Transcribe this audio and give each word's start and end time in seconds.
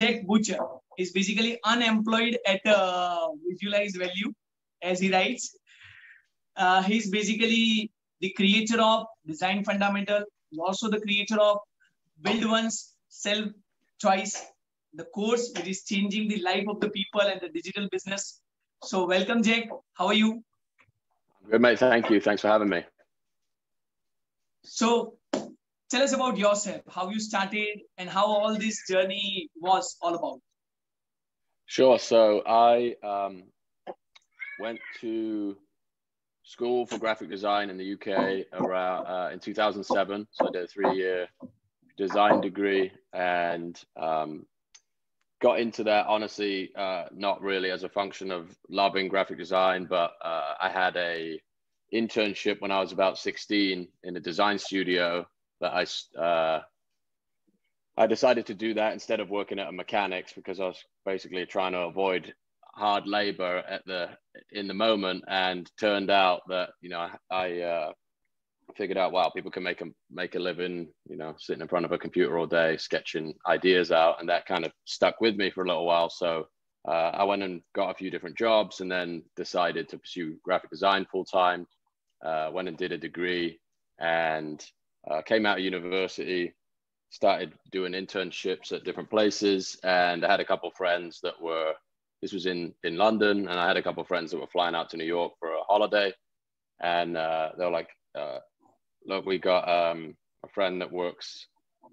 Jack 0.00 0.26
Butcher 0.26 0.60
is 0.96 1.12
basically 1.12 1.58
unemployed 1.64 2.38
at 2.46 2.64
uh, 2.66 3.28
Visualize 3.48 3.96
Value, 3.96 4.32
as 4.82 5.00
he 5.00 5.12
writes. 5.12 5.56
Uh, 6.56 6.82
he's 6.82 7.10
basically 7.10 7.90
the 8.20 8.30
creator 8.30 8.80
of 8.80 9.06
Design 9.26 9.64
Fundamental, 9.64 10.24
also 10.58 10.88
the 10.88 11.00
creator 11.00 11.36
of 11.40 11.58
Build 12.22 12.44
Once, 12.48 12.94
Sell 13.08 13.50
Twice, 14.00 14.44
the 14.94 15.04
course 15.04 15.52
which 15.56 15.66
is 15.66 15.84
changing 15.84 16.28
the 16.28 16.40
life 16.42 16.66
of 16.68 16.80
the 16.80 16.90
people 16.90 17.20
and 17.20 17.40
the 17.40 17.48
digital 17.48 17.88
business. 17.90 18.40
So 18.84 19.06
welcome, 19.06 19.42
Jack. 19.42 19.68
How 19.94 20.06
are 20.06 20.14
you? 20.14 20.44
Good, 21.50 21.60
mate. 21.60 21.78
Thank 21.78 22.10
you. 22.10 22.20
Thanks 22.20 22.42
for 22.42 22.48
having 22.48 22.68
me. 22.68 22.84
So 24.62 25.17
tell 25.90 26.02
us 26.02 26.12
about 26.12 26.36
yourself, 26.36 26.82
how 26.90 27.10
you 27.10 27.20
started 27.20 27.80
and 27.96 28.08
how 28.08 28.26
all 28.26 28.54
this 28.56 28.86
journey 28.88 29.48
was 29.56 29.96
all 30.00 30.14
about. 30.14 30.40
Sure. 31.66 31.98
So 31.98 32.42
I 32.46 32.94
um, 33.02 33.44
went 34.58 34.78
to 35.00 35.56
school 36.44 36.86
for 36.86 36.98
graphic 36.98 37.28
design 37.28 37.68
in 37.68 37.76
the 37.76 37.92
UK 37.92 38.46
around 38.54 39.06
uh, 39.06 39.30
in 39.32 39.38
2007. 39.38 40.26
So 40.30 40.48
I 40.48 40.50
did 40.50 40.64
a 40.64 40.66
three-year 40.66 41.28
design 41.98 42.40
degree 42.40 42.90
and 43.12 43.78
um, 44.00 44.46
got 45.42 45.60
into 45.60 45.84
that 45.84 46.06
honestly 46.06 46.70
uh, 46.76 47.04
not 47.12 47.42
really 47.42 47.70
as 47.70 47.82
a 47.82 47.88
function 47.88 48.30
of 48.30 48.56
loving 48.70 49.08
graphic 49.08 49.36
design, 49.36 49.86
but 49.88 50.12
uh, 50.22 50.54
I 50.60 50.70
had 50.70 50.96
a 50.96 51.40
internship 51.92 52.60
when 52.60 52.70
I 52.70 52.80
was 52.80 52.92
about 52.92 53.18
16 53.18 53.88
in 54.04 54.16
a 54.16 54.20
design 54.20 54.58
studio 54.58 55.26
that 55.60 55.72
I 55.72 56.20
uh, 56.20 56.60
I 57.96 58.06
decided 58.06 58.46
to 58.46 58.54
do 58.54 58.74
that 58.74 58.92
instead 58.92 59.20
of 59.20 59.30
working 59.30 59.58
at 59.58 59.68
a 59.68 59.72
mechanics 59.72 60.32
because 60.32 60.60
I 60.60 60.66
was 60.66 60.82
basically 61.04 61.44
trying 61.46 61.72
to 61.72 61.80
avoid 61.80 62.32
hard 62.74 63.06
labor 63.06 63.62
at 63.68 63.84
the 63.86 64.08
in 64.52 64.68
the 64.68 64.74
moment. 64.74 65.24
And 65.28 65.70
turned 65.80 66.10
out 66.10 66.42
that 66.48 66.70
you 66.80 66.90
know 66.90 67.08
I 67.30 67.60
uh, 67.60 67.92
figured 68.76 68.98
out 68.98 69.12
wow 69.12 69.30
people 69.30 69.50
can 69.50 69.62
make 69.62 69.80
a 69.80 69.86
make 70.10 70.34
a 70.34 70.38
living 70.38 70.88
you 71.08 71.16
know 71.16 71.34
sitting 71.38 71.62
in 71.62 71.68
front 71.68 71.86
of 71.86 71.92
a 71.92 71.98
computer 71.98 72.38
all 72.38 72.46
day 72.46 72.76
sketching 72.76 73.34
ideas 73.48 73.90
out. 73.90 74.20
And 74.20 74.28
that 74.28 74.46
kind 74.46 74.64
of 74.64 74.72
stuck 74.84 75.20
with 75.20 75.36
me 75.36 75.50
for 75.50 75.64
a 75.64 75.68
little 75.68 75.86
while. 75.86 76.10
So 76.10 76.46
uh, 76.86 77.10
I 77.14 77.24
went 77.24 77.42
and 77.42 77.62
got 77.74 77.90
a 77.90 77.94
few 77.94 78.10
different 78.10 78.38
jobs 78.38 78.80
and 78.80 78.90
then 78.90 79.22
decided 79.36 79.88
to 79.88 79.98
pursue 79.98 80.36
graphic 80.44 80.70
design 80.70 81.06
full 81.10 81.24
time 81.24 81.66
uh, 82.24 82.50
went 82.52 82.68
and 82.68 82.76
did 82.76 82.92
a 82.92 82.98
degree. 82.98 83.58
And 83.98 84.64
uh, 85.10 85.22
came 85.22 85.46
out 85.46 85.58
of 85.58 85.64
university 85.64 86.52
started 87.10 87.52
doing 87.72 87.92
internships 87.92 88.72
at 88.72 88.84
different 88.84 89.08
places 89.08 89.78
and 89.82 90.24
I 90.24 90.30
had 90.30 90.40
a 90.40 90.44
couple 90.44 90.70
friends 90.70 91.20
that 91.22 91.40
were 91.40 91.74
this 92.20 92.32
was 92.32 92.46
in 92.46 92.74
in 92.82 92.96
London, 92.96 93.48
and 93.48 93.60
I 93.60 93.66
had 93.66 93.76
a 93.76 93.82
couple 93.82 94.02
friends 94.04 94.30
that 94.30 94.40
were 94.40 94.46
flying 94.48 94.74
out 94.74 94.90
to 94.90 94.96
New 94.96 95.04
York 95.04 95.32
for 95.38 95.52
a 95.52 95.62
holiday, 95.62 96.12
and 96.80 97.16
uh, 97.16 97.50
they 97.56 97.64
were 97.64 97.70
like, 97.70 97.90
uh, 98.14 98.38
"Look, 99.06 99.24
we 99.26 99.38
got 99.38 99.68
um, 99.68 100.16
a 100.44 100.48
friend 100.48 100.80
that 100.80 100.92
works 100.92 101.46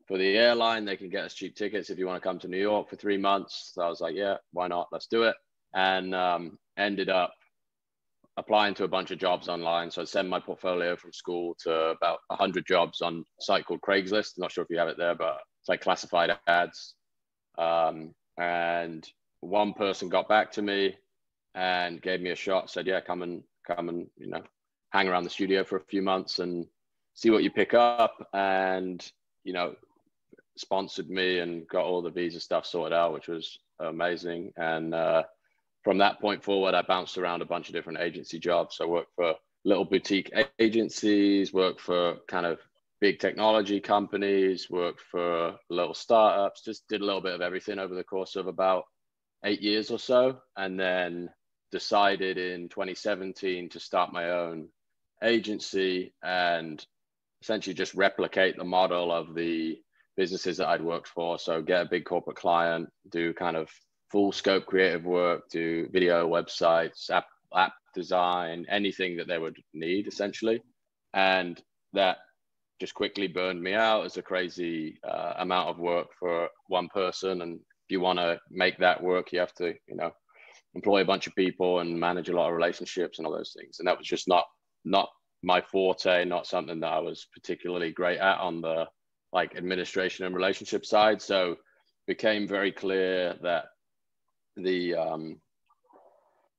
for 0.07 0.17
the 0.17 0.37
airline. 0.37 0.85
They 0.85 0.97
can 0.97 1.09
get 1.09 1.25
us 1.25 1.33
cheap 1.33 1.55
tickets 1.55 1.89
if 1.89 1.99
you 1.99 2.07
want 2.07 2.21
to 2.21 2.27
come 2.27 2.39
to 2.39 2.47
New 2.47 2.61
York 2.61 2.89
for 2.89 2.95
three 2.95 3.17
months." 3.17 3.71
So 3.73 3.83
I 3.83 3.89
was 3.89 4.01
like, 4.01 4.15
"Yeah, 4.15 4.37
why 4.51 4.67
not? 4.67 4.87
Let's 4.91 5.07
do 5.07 5.23
it." 5.23 5.35
And 5.73 6.15
um, 6.15 6.57
ended 6.77 7.09
up 7.09 7.33
applying 8.37 8.73
to 8.75 8.83
a 8.83 8.87
bunch 8.87 9.11
of 9.11 9.17
jobs 9.17 9.47
online. 9.47 9.89
So 9.89 10.01
I 10.01 10.05
sent 10.05 10.27
my 10.27 10.39
portfolio 10.39 10.95
from 10.95 11.13
school 11.13 11.55
to 11.63 11.71
about 11.71 12.19
100 12.27 12.65
jobs 12.65 13.01
on 13.01 13.23
a 13.39 13.43
site 13.43 13.65
called 13.65 13.81
Craigslist. 13.81 14.37
I'm 14.37 14.41
not 14.41 14.51
sure 14.51 14.63
if 14.63 14.69
you 14.69 14.77
have 14.77 14.89
it 14.89 14.97
there, 14.97 15.15
but 15.15 15.39
it's 15.61 15.69
like 15.69 15.81
classified 15.81 16.37
ads. 16.47 16.95
Um, 17.57 18.13
and 18.37 19.07
one 19.39 19.73
person 19.73 20.09
got 20.09 20.27
back 20.27 20.51
to 20.53 20.61
me 20.61 20.95
and 21.53 22.01
gave 22.01 22.21
me 22.21 22.31
a 22.31 22.35
shot 22.35 22.69
said 22.69 22.85
yeah 22.85 22.99
come 22.99 23.21
and 23.21 23.43
come 23.65 23.89
and 23.89 24.07
you 24.17 24.27
know 24.27 24.43
hang 24.91 25.07
around 25.07 25.23
the 25.23 25.29
studio 25.29 25.63
for 25.63 25.77
a 25.77 25.85
few 25.85 26.01
months 26.01 26.39
and 26.39 26.67
see 27.13 27.29
what 27.29 27.43
you 27.43 27.49
pick 27.49 27.73
up 27.73 28.27
and 28.33 29.11
you 29.43 29.53
know 29.53 29.73
sponsored 30.57 31.09
me 31.09 31.39
and 31.39 31.67
got 31.67 31.85
all 31.85 32.01
the 32.01 32.09
visa 32.09 32.39
stuff 32.39 32.65
sorted 32.65 32.93
out 32.93 33.13
which 33.13 33.27
was 33.27 33.57
amazing 33.79 34.51
and 34.57 34.93
uh, 34.93 35.23
from 35.85 35.97
that 35.99 36.19
point 36.19 36.43
forward 36.43 36.75
i 36.75 36.81
bounced 36.81 37.17
around 37.17 37.41
a 37.41 37.45
bunch 37.45 37.69
of 37.69 37.73
different 37.73 37.99
agency 37.99 38.37
jobs 38.37 38.79
i 38.81 38.85
worked 38.85 39.15
for 39.15 39.33
little 39.63 39.85
boutique 39.85 40.29
agencies 40.59 41.53
worked 41.53 41.79
for 41.79 42.17
kind 42.27 42.45
of 42.45 42.59
big 42.99 43.19
technology 43.19 43.79
companies 43.79 44.69
worked 44.69 45.01
for 45.01 45.55
little 45.69 45.93
startups 45.93 46.61
just 46.63 46.85
did 46.89 47.01
a 47.01 47.05
little 47.05 47.21
bit 47.21 47.33
of 47.33 47.41
everything 47.41 47.79
over 47.79 47.95
the 47.95 48.03
course 48.03 48.35
of 48.35 48.47
about 48.47 48.83
eight 49.45 49.61
years 49.61 49.91
or 49.91 49.99
so, 49.99 50.39
and 50.57 50.77
then 50.79 51.29
decided 51.71 52.37
in 52.37 52.67
2017 52.67 53.69
to 53.69 53.79
start 53.79 54.11
my 54.11 54.31
own 54.31 54.67
agency 55.23 56.13
and 56.23 56.85
essentially 57.41 57.73
just 57.73 57.93
replicate 57.93 58.57
the 58.57 58.63
model 58.63 59.11
of 59.11 59.35
the 59.35 59.77
businesses 60.17 60.57
that 60.57 60.67
I'd 60.67 60.81
worked 60.81 61.07
for. 61.07 61.37
So 61.37 61.61
get 61.61 61.85
a 61.85 61.89
big 61.89 62.05
corporate 62.05 62.37
client, 62.37 62.89
do 63.09 63.33
kind 63.33 63.55
of 63.55 63.69
full 64.15 64.31
scope 64.31 64.65
creative 64.65 65.03
work, 65.03 65.43
do 65.49 65.89
video 65.91 66.25
websites, 66.25 67.09
app, 67.09 67.25
app 67.53 67.73
design, 67.93 68.65
anything 68.69 69.17
that 69.17 69.27
they 69.27 69.37
would 69.37 69.57
need 69.73 70.07
essentially. 70.07 70.61
And 71.13 71.61
that 71.91 72.19
just 72.79 72.93
quickly 72.93 73.27
burned 73.27 73.61
me 73.61 73.73
out 73.73 74.05
as 74.05 74.15
a 74.15 74.21
crazy 74.21 74.97
uh, 75.05 75.33
amount 75.39 75.67
of 75.67 75.79
work 75.79 76.07
for 76.17 76.47
one 76.69 76.87
person 76.87 77.41
and 77.41 77.55
if 77.55 77.91
you 77.91 77.99
want 77.99 78.17
to 78.19 78.39
make 78.49 78.77
that 78.77 79.03
work, 79.03 79.33
you 79.33 79.39
have 79.39 79.53
to, 79.55 79.73
you 79.85 79.97
know, 79.97 80.11
employ 80.75 81.01
a 81.01 81.05
bunch 81.11 81.27
of 81.27 81.35
people 81.35 81.81
and 81.81 81.99
manage 81.99 82.29
a 82.29 82.33
lot 82.33 82.47
of 82.47 82.55
relationships 82.55 83.17
and 83.17 83.27
all 83.27 83.35
those 83.35 83.53
things. 83.59 83.79
And 83.79 83.87
that 83.89 83.97
was 83.97 84.07
just 84.07 84.29
not 84.29 84.45
not 84.85 85.09
my 85.43 85.59
forte, 85.59 86.23
not 86.23 86.47
something 86.47 86.79
that 86.79 86.93
I 86.93 86.99
was 86.99 87.27
particularly 87.33 87.91
great 87.91 88.19
at 88.19 88.39
on 88.39 88.61
the 88.61 88.85
like 89.33 89.57
administration 89.57 90.25
and 90.25 90.33
relationship 90.33 90.85
side. 90.85 91.21
So 91.21 91.57
became 92.07 92.47
very 92.47 92.71
clear 92.71 93.35
that 93.41 93.65
the 94.57 94.95
um, 94.95 95.41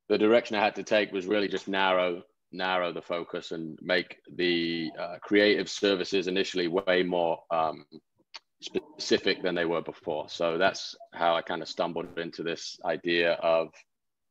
the 0.08 0.18
direction 0.18 0.56
I 0.56 0.64
had 0.64 0.76
to 0.76 0.82
take 0.82 1.12
was 1.12 1.26
really 1.26 1.48
just 1.48 1.68
narrow 1.68 2.22
narrow 2.52 2.92
the 2.92 3.02
focus 3.02 3.52
and 3.52 3.78
make 3.82 4.18
the 4.34 4.90
uh, 4.98 5.16
creative 5.20 5.68
services 5.68 6.28
initially 6.28 6.68
way 6.68 7.02
more 7.02 7.40
um, 7.50 7.84
specific 8.60 9.42
than 9.42 9.54
they 9.54 9.64
were 9.64 9.82
before. 9.82 10.28
So 10.28 10.56
that's 10.56 10.94
how 11.12 11.34
I 11.34 11.42
kind 11.42 11.60
of 11.60 11.68
stumbled 11.68 12.18
into 12.18 12.42
this 12.42 12.78
idea 12.84 13.32
of 13.34 13.68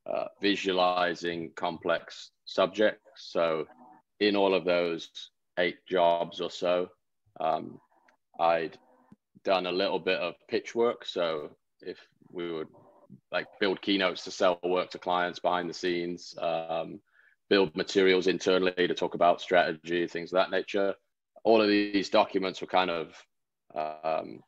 uh, 0.06 0.26
visualizing 0.42 1.52
complex 1.56 2.32
subjects. 2.46 3.02
So 3.16 3.66
in 4.20 4.36
all 4.36 4.54
of 4.54 4.66
those 4.66 5.10
eight 5.60 5.86
jobs 5.88 6.42
or 6.42 6.50
so, 6.50 6.90
um, 7.40 7.80
I'd 8.40 8.78
done 9.44 9.68
a 9.68 9.72
little 9.72 10.00
bit 10.00 10.20
of 10.20 10.36
pitch 10.50 10.74
work. 10.74 11.06
So 11.06 11.52
if 11.82 11.98
we 12.32 12.52
would 12.52 12.68
like 13.32 13.48
build 13.60 13.82
keynotes 13.82 14.24
to 14.24 14.32
sell 14.32 14.60
work 14.64 14.90
to 14.92 15.00
clients 15.00 15.40
behind 15.40 15.70
the 15.70 15.74
scenes, 15.74 16.36
um, 16.42 17.00
build 17.50 17.76
materials 17.76 18.28
internally 18.28 18.88
to 18.88 18.94
talk 18.94 19.14
about 19.14 19.42
strategy, 19.42 20.08
things 20.08 20.32
of 20.32 20.38
that 20.38 20.52
nature. 20.52 20.94
All 21.44 21.62
of 21.62 21.68
these 21.68 22.10
documents 22.10 22.62
were 22.62 22.68
kind 22.68 22.90
of 22.90 23.16
um, 23.76 24.40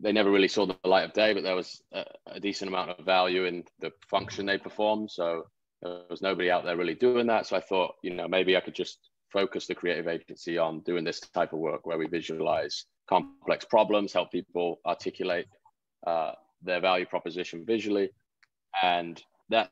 they 0.00 0.12
never 0.12 0.30
really 0.30 0.48
saw 0.48 0.66
the 0.66 0.76
light 0.84 1.04
of 1.04 1.12
day, 1.12 1.32
but 1.32 1.42
there 1.42 1.56
was 1.56 1.80
a, 1.92 2.04
a, 2.26 2.40
decent 2.40 2.68
amount 2.68 2.90
of 2.90 3.04
value 3.04 3.44
in 3.44 3.64
the 3.80 3.90
function 4.10 4.44
they 4.44 4.58
performed. 4.58 5.10
So 5.10 5.44
there 5.82 6.02
was 6.10 6.22
nobody 6.22 6.50
out 6.50 6.64
there 6.64 6.76
really 6.76 6.94
doing 6.94 7.26
that. 7.28 7.46
So 7.46 7.56
I 7.56 7.60
thought, 7.60 7.94
you 8.02 8.14
know, 8.14 8.28
maybe 8.28 8.56
I 8.56 8.60
could 8.60 8.74
just 8.74 8.98
focus 9.32 9.66
the 9.66 9.74
creative 9.74 10.08
agency 10.08 10.58
on 10.58 10.80
doing 10.80 11.04
this 11.04 11.20
type 11.20 11.52
of 11.52 11.58
work 11.58 11.86
where 11.86 11.98
we 11.98 12.06
visualize 12.06 12.84
complex 13.08 13.64
problems, 13.64 14.12
help 14.12 14.30
people 14.30 14.78
articulate 14.86 15.46
uh, 16.06 16.32
their 16.62 16.80
value 16.80 17.06
proposition 17.06 17.64
visually. 17.64 18.10
And 18.82 19.22
that 19.48 19.70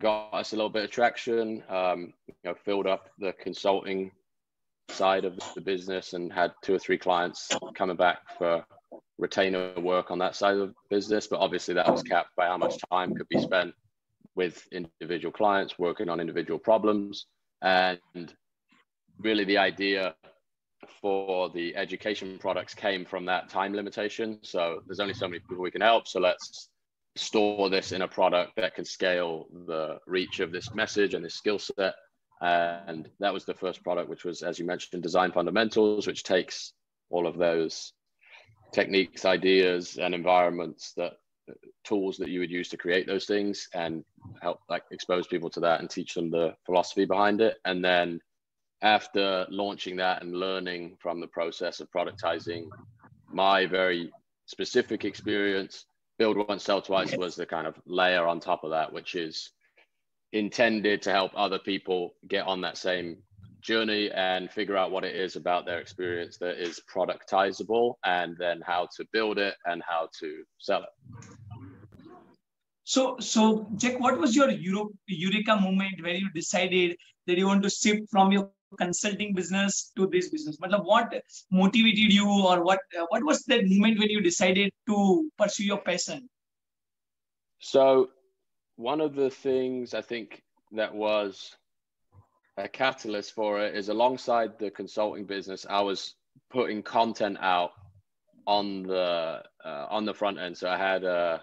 got 0.00 0.32
us 0.32 0.52
a 0.52 0.56
little 0.56 0.70
bit 0.70 0.84
of 0.84 0.90
traction, 0.90 1.62
um, 1.68 2.12
you 2.26 2.34
know, 2.44 2.54
filled 2.54 2.86
up 2.86 3.10
the 3.18 3.32
consulting 3.34 4.10
side 4.88 5.24
of 5.24 5.38
the 5.54 5.60
business 5.60 6.12
and 6.12 6.32
had 6.32 6.52
two 6.62 6.74
or 6.74 6.78
three 6.78 6.98
clients 6.98 7.48
coming 7.74 7.96
back 7.96 8.18
for 8.38 8.64
retainer 9.18 9.72
work 9.80 10.10
on 10.10 10.18
that 10.18 10.34
side 10.34 10.56
of 10.56 10.68
the 10.68 10.74
business. 10.90 11.26
But 11.26 11.40
obviously, 11.40 11.74
that 11.74 11.90
was 11.90 12.02
capped 12.02 12.34
by 12.36 12.46
how 12.46 12.58
much 12.58 12.76
time 12.90 13.14
could 13.14 13.28
be 13.28 13.40
spent 13.40 13.74
with 14.34 14.66
individual 14.72 15.32
clients 15.32 15.78
working 15.78 16.08
on 16.08 16.20
individual 16.20 16.58
problems. 16.58 17.26
And 17.62 18.00
really, 19.18 19.44
the 19.44 19.58
idea 19.58 20.14
for 21.02 21.50
the 21.50 21.76
education 21.76 22.38
products 22.38 22.74
came 22.74 23.04
from 23.04 23.26
that 23.26 23.48
time 23.48 23.74
limitation. 23.74 24.38
So 24.42 24.82
there's 24.86 25.00
only 25.00 25.14
so 25.14 25.28
many 25.28 25.40
people 25.40 25.62
we 25.62 25.70
can 25.70 25.82
help. 25.82 26.08
So 26.08 26.20
let's 26.20 26.68
store 27.16 27.68
this 27.68 27.92
in 27.92 28.02
a 28.02 28.08
product 28.08 28.52
that 28.56 28.74
can 28.74 28.84
scale 28.84 29.48
the 29.66 29.98
reach 30.06 30.40
of 30.40 30.52
this 30.52 30.74
message 30.74 31.12
and 31.12 31.22
this 31.22 31.34
skill 31.34 31.58
set 31.58 31.94
and 32.42 33.08
that 33.20 33.32
was 33.32 33.44
the 33.44 33.54
first 33.54 33.82
product, 33.84 34.08
which 34.08 34.24
was, 34.24 34.42
as 34.42 34.58
you 34.58 34.64
mentioned, 34.64 35.02
Design 35.02 35.30
Fundamentals, 35.30 36.06
which 36.06 36.24
takes 36.24 36.72
all 37.08 37.26
of 37.26 37.38
those 37.38 37.92
techniques, 38.72 39.24
ideas, 39.24 39.96
and 39.96 40.14
environments 40.14 40.92
that 40.96 41.12
tools 41.84 42.16
that 42.16 42.28
you 42.28 42.40
would 42.40 42.50
use 42.50 42.68
to 42.68 42.76
create 42.76 43.06
those 43.06 43.26
things 43.26 43.68
and 43.74 44.04
help 44.40 44.60
like 44.68 44.82
expose 44.90 45.26
people 45.26 45.50
to 45.50 45.60
that 45.60 45.80
and 45.80 45.90
teach 45.90 46.14
them 46.14 46.30
the 46.30 46.54
philosophy 46.64 47.04
behind 47.04 47.40
it 47.40 47.56
and 47.64 47.84
then 47.84 48.20
after 48.82 49.46
launching 49.48 49.96
that 49.96 50.22
and 50.22 50.34
learning 50.34 50.96
from 51.00 51.20
the 51.20 51.26
process 51.28 51.80
of 51.80 51.90
productizing 51.90 52.68
my 53.30 53.64
very 53.64 54.12
specific 54.46 55.04
experience 55.04 55.86
build 56.18 56.36
once 56.48 56.64
sell 56.64 56.82
twice 56.82 57.16
was 57.16 57.34
the 57.34 57.46
kind 57.46 57.66
of 57.66 57.74
layer 57.86 58.26
on 58.26 58.38
top 58.38 58.64
of 58.64 58.70
that 58.70 58.92
which 58.92 59.14
is 59.14 59.50
intended 60.32 61.00
to 61.02 61.10
help 61.10 61.32
other 61.36 61.58
people 61.58 62.14
get 62.28 62.46
on 62.46 62.60
that 62.60 62.76
same 62.76 63.16
journey 63.60 64.10
and 64.10 64.50
figure 64.50 64.76
out 64.76 64.90
what 64.90 65.04
it 65.04 65.14
is 65.14 65.36
about 65.36 65.64
their 65.64 65.78
experience 65.78 66.36
that 66.38 66.60
is 66.60 66.80
productizable 66.92 67.94
and 68.04 68.36
then 68.38 68.60
how 68.64 68.88
to 68.96 69.06
build 69.12 69.38
it 69.38 69.54
and 69.66 69.82
how 69.86 70.08
to 70.18 70.42
sell 70.58 70.82
it. 70.82 71.28
So, 72.84 73.16
so 73.20 73.68
Jack, 73.76 74.00
what 74.00 74.18
was 74.18 74.34
your 74.34 74.50
Eureka 74.50 75.56
moment 75.56 76.02
where 76.02 76.14
you 76.14 76.28
decided 76.34 76.96
that 77.26 77.38
you 77.38 77.46
want 77.46 77.62
to 77.62 77.70
shift 77.70 78.10
from 78.10 78.32
your 78.32 78.50
consulting 78.78 79.34
business 79.34 79.92
to 79.96 80.06
this 80.06 80.28
business? 80.28 80.56
But 80.56 80.84
what 80.84 81.12
motivated 81.50 82.12
you, 82.12 82.28
or 82.28 82.64
what 82.64 82.80
what 83.08 83.24
was 83.24 83.42
that 83.44 83.66
moment 83.66 83.98
when 83.98 84.10
you 84.10 84.20
decided 84.20 84.72
to 84.88 85.30
pursue 85.38 85.64
your 85.64 85.78
passion? 85.78 86.28
So, 87.58 88.10
one 88.76 89.00
of 89.00 89.14
the 89.14 89.30
things 89.30 89.94
I 89.94 90.02
think 90.02 90.42
that 90.72 90.94
was 90.94 91.54
a 92.56 92.68
catalyst 92.68 93.34
for 93.34 93.60
it 93.60 93.74
is 93.74 93.88
alongside 93.88 94.58
the 94.58 94.70
consulting 94.70 95.24
business, 95.24 95.66
I 95.68 95.80
was 95.80 96.14
putting 96.50 96.82
content 96.82 97.38
out 97.40 97.72
on 98.46 98.82
the 98.82 99.42
uh, 99.64 99.86
on 99.90 100.04
the 100.04 100.14
front 100.14 100.38
end. 100.38 100.56
So 100.56 100.68
I 100.68 100.76
had 100.76 101.04
a, 101.04 101.42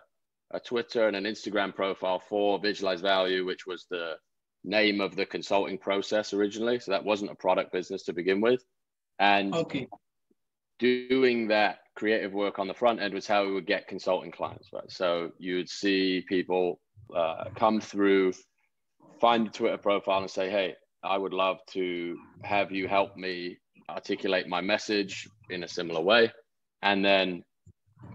a 0.52 0.60
Twitter 0.60 1.08
and 1.08 1.16
an 1.16 1.24
Instagram 1.24 1.74
profile 1.74 2.22
for 2.30 2.60
Visualize 2.60 3.02
Value, 3.02 3.46
which 3.46 3.66
was 3.66 3.86
the 3.90 4.16
name 4.64 5.02
of 5.02 5.16
the 5.16 5.26
consulting 5.26 5.78
process 5.78 6.34
originally. 6.34 6.80
So 6.80 6.92
that 6.92 7.04
wasn't 7.04 7.32
a 7.32 7.36
product 7.36 7.72
business 7.72 8.04
to 8.04 8.14
begin 8.14 8.42
with. 8.42 8.64
And 9.20 9.54
okay. 9.54 9.88
doing 10.80 11.48
that 11.50 11.80
creative 11.96 12.34
work 12.34 12.60
on 12.60 12.68
the 12.68 12.74
front 12.74 13.02
end 13.02 13.14
was 13.14 13.28
how 13.28 13.46
we 13.46 13.52
would 13.52 13.68
get 13.68 13.88
consulting 13.88 14.32
clients, 14.32 14.70
right? 14.74 14.90
So 14.90 15.32
you'd 15.38 15.70
see 15.70 16.24
people 16.28 16.80
uh, 17.16 17.46
come 17.56 17.82
through, 17.82 18.34
find 19.20 19.48
the 19.48 19.52
Twitter 19.52 19.78
profile 19.78 20.20
and 20.20 20.32
say, 20.32 20.50
hey, 20.50 20.76
I 21.04 21.18
would 21.18 21.34
love 21.34 21.60
to 21.72 22.18
have 22.44 22.72
you 22.72 22.88
help 22.88 23.16
me 23.16 23.58
articulate 23.90 24.48
my 24.48 24.62
message 24.62 25.28
in 25.50 25.64
a 25.64 25.68
similar 25.68 26.02
way. 26.02 26.32
And 26.82 27.04
then 27.04 27.44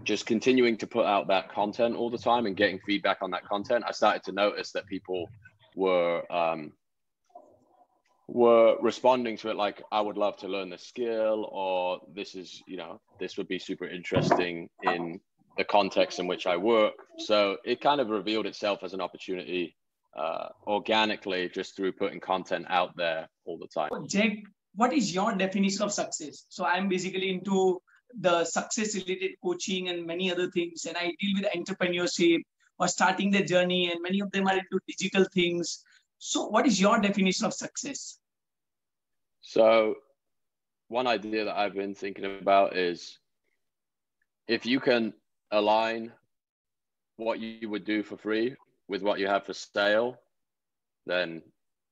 just 0.03 0.25
continuing 0.25 0.77
to 0.77 0.87
put 0.87 1.05
out 1.05 1.27
that 1.27 1.51
content 1.51 1.95
all 1.95 2.09
the 2.09 2.17
time 2.17 2.45
and 2.45 2.55
getting 2.55 2.79
feedback 2.85 3.17
on 3.21 3.31
that 3.31 3.45
content, 3.45 3.83
I 3.87 3.91
started 3.91 4.23
to 4.23 4.31
notice 4.31 4.71
that 4.71 4.85
people 4.87 5.27
were 5.75 6.23
um, 6.31 6.73
were 8.27 8.77
responding 8.81 9.37
to 9.37 9.49
it 9.49 9.55
like 9.55 9.83
I 9.91 10.01
would 10.01 10.17
love 10.17 10.37
to 10.37 10.47
learn 10.47 10.69
the 10.69 10.77
skill 10.77 11.47
or 11.51 12.01
this 12.13 12.33
is 12.33 12.61
you 12.67 12.77
know 12.77 12.99
this 13.19 13.37
would 13.37 13.47
be 13.47 13.59
super 13.59 13.87
interesting 13.87 14.69
in 14.83 15.19
the 15.57 15.63
context 15.63 16.19
in 16.19 16.27
which 16.27 16.47
I 16.47 16.57
work. 16.57 16.95
So 17.17 17.57
it 17.63 17.79
kind 17.81 18.01
of 18.01 18.09
revealed 18.09 18.45
itself 18.45 18.83
as 18.83 18.93
an 18.93 19.01
opportunity 19.01 19.75
uh, 20.17 20.49
organically 20.67 21.49
just 21.49 21.75
through 21.75 21.93
putting 21.93 22.19
content 22.19 22.65
out 22.69 22.95
there 22.97 23.27
all 23.45 23.57
the 23.57 23.67
time. 23.67 23.89
Jack, 24.07 24.31
what 24.75 24.93
is 24.93 25.13
your 25.13 25.33
definition 25.35 25.83
of 25.83 25.91
success? 25.91 26.45
So 26.49 26.65
I'm 26.65 26.89
basically 26.89 27.29
into 27.29 27.81
the 28.19 28.45
success 28.45 28.95
related 28.95 29.31
coaching 29.43 29.89
and 29.89 30.05
many 30.05 30.31
other 30.31 30.49
things, 30.51 30.85
and 30.85 30.97
I 30.97 31.13
deal 31.19 31.35
with 31.35 31.45
entrepreneurship 31.53 32.41
or 32.79 32.87
starting 32.87 33.31
their 33.31 33.43
journey, 33.43 33.91
and 33.91 34.01
many 34.01 34.19
of 34.19 34.31
them 34.31 34.47
are 34.47 34.57
into 34.57 34.79
digital 34.87 35.25
things. 35.33 35.83
So, 36.17 36.47
what 36.47 36.65
is 36.65 36.79
your 36.79 36.99
definition 36.99 37.45
of 37.45 37.53
success? 37.53 38.19
So, 39.41 39.95
one 40.87 41.07
idea 41.07 41.45
that 41.45 41.57
I've 41.57 41.73
been 41.73 41.95
thinking 41.95 42.25
about 42.25 42.75
is 42.75 43.19
if 44.47 44.65
you 44.65 44.79
can 44.79 45.13
align 45.51 46.11
what 47.17 47.39
you 47.39 47.69
would 47.69 47.85
do 47.85 48.03
for 48.03 48.17
free 48.17 48.55
with 48.87 49.01
what 49.01 49.19
you 49.19 49.27
have 49.27 49.45
for 49.45 49.53
sale, 49.53 50.17
then 51.05 51.41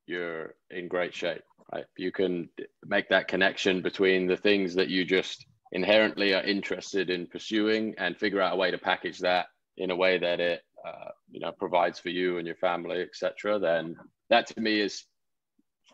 you're 0.06 0.56
in 0.69 0.88
great 0.88 1.13
shape, 1.13 1.44
right? 1.71 1.85
You 1.97 2.12
can 2.12 2.50
make 2.85 3.09
that 3.09 3.27
connection 3.27 3.81
between 3.81 4.27
the 4.27 4.38
things 4.38 4.75
that 4.75 4.89
you 4.89 5.06
just 5.06 5.45
inherently 5.71 6.33
are 6.33 6.44
interested 6.44 7.09
in 7.09 7.25
pursuing 7.25 7.95
and 7.97 8.18
figure 8.18 8.41
out 8.41 8.53
a 8.53 8.57
way 8.57 8.69
to 8.69 8.77
package 8.77 9.19
that 9.19 9.47
in 9.77 9.89
a 9.89 9.95
way 9.95 10.18
that 10.19 10.39
it 10.39 10.62
uh, 10.85 11.09
you 11.30 11.39
know 11.39 11.51
provides 11.51 12.00
for 12.00 12.09
you 12.09 12.38
and 12.38 12.47
your 12.47 12.56
family 12.56 13.01
etc 13.01 13.59
then 13.59 13.95
that 14.30 14.47
to 14.47 14.59
me 14.59 14.80
is 14.80 15.06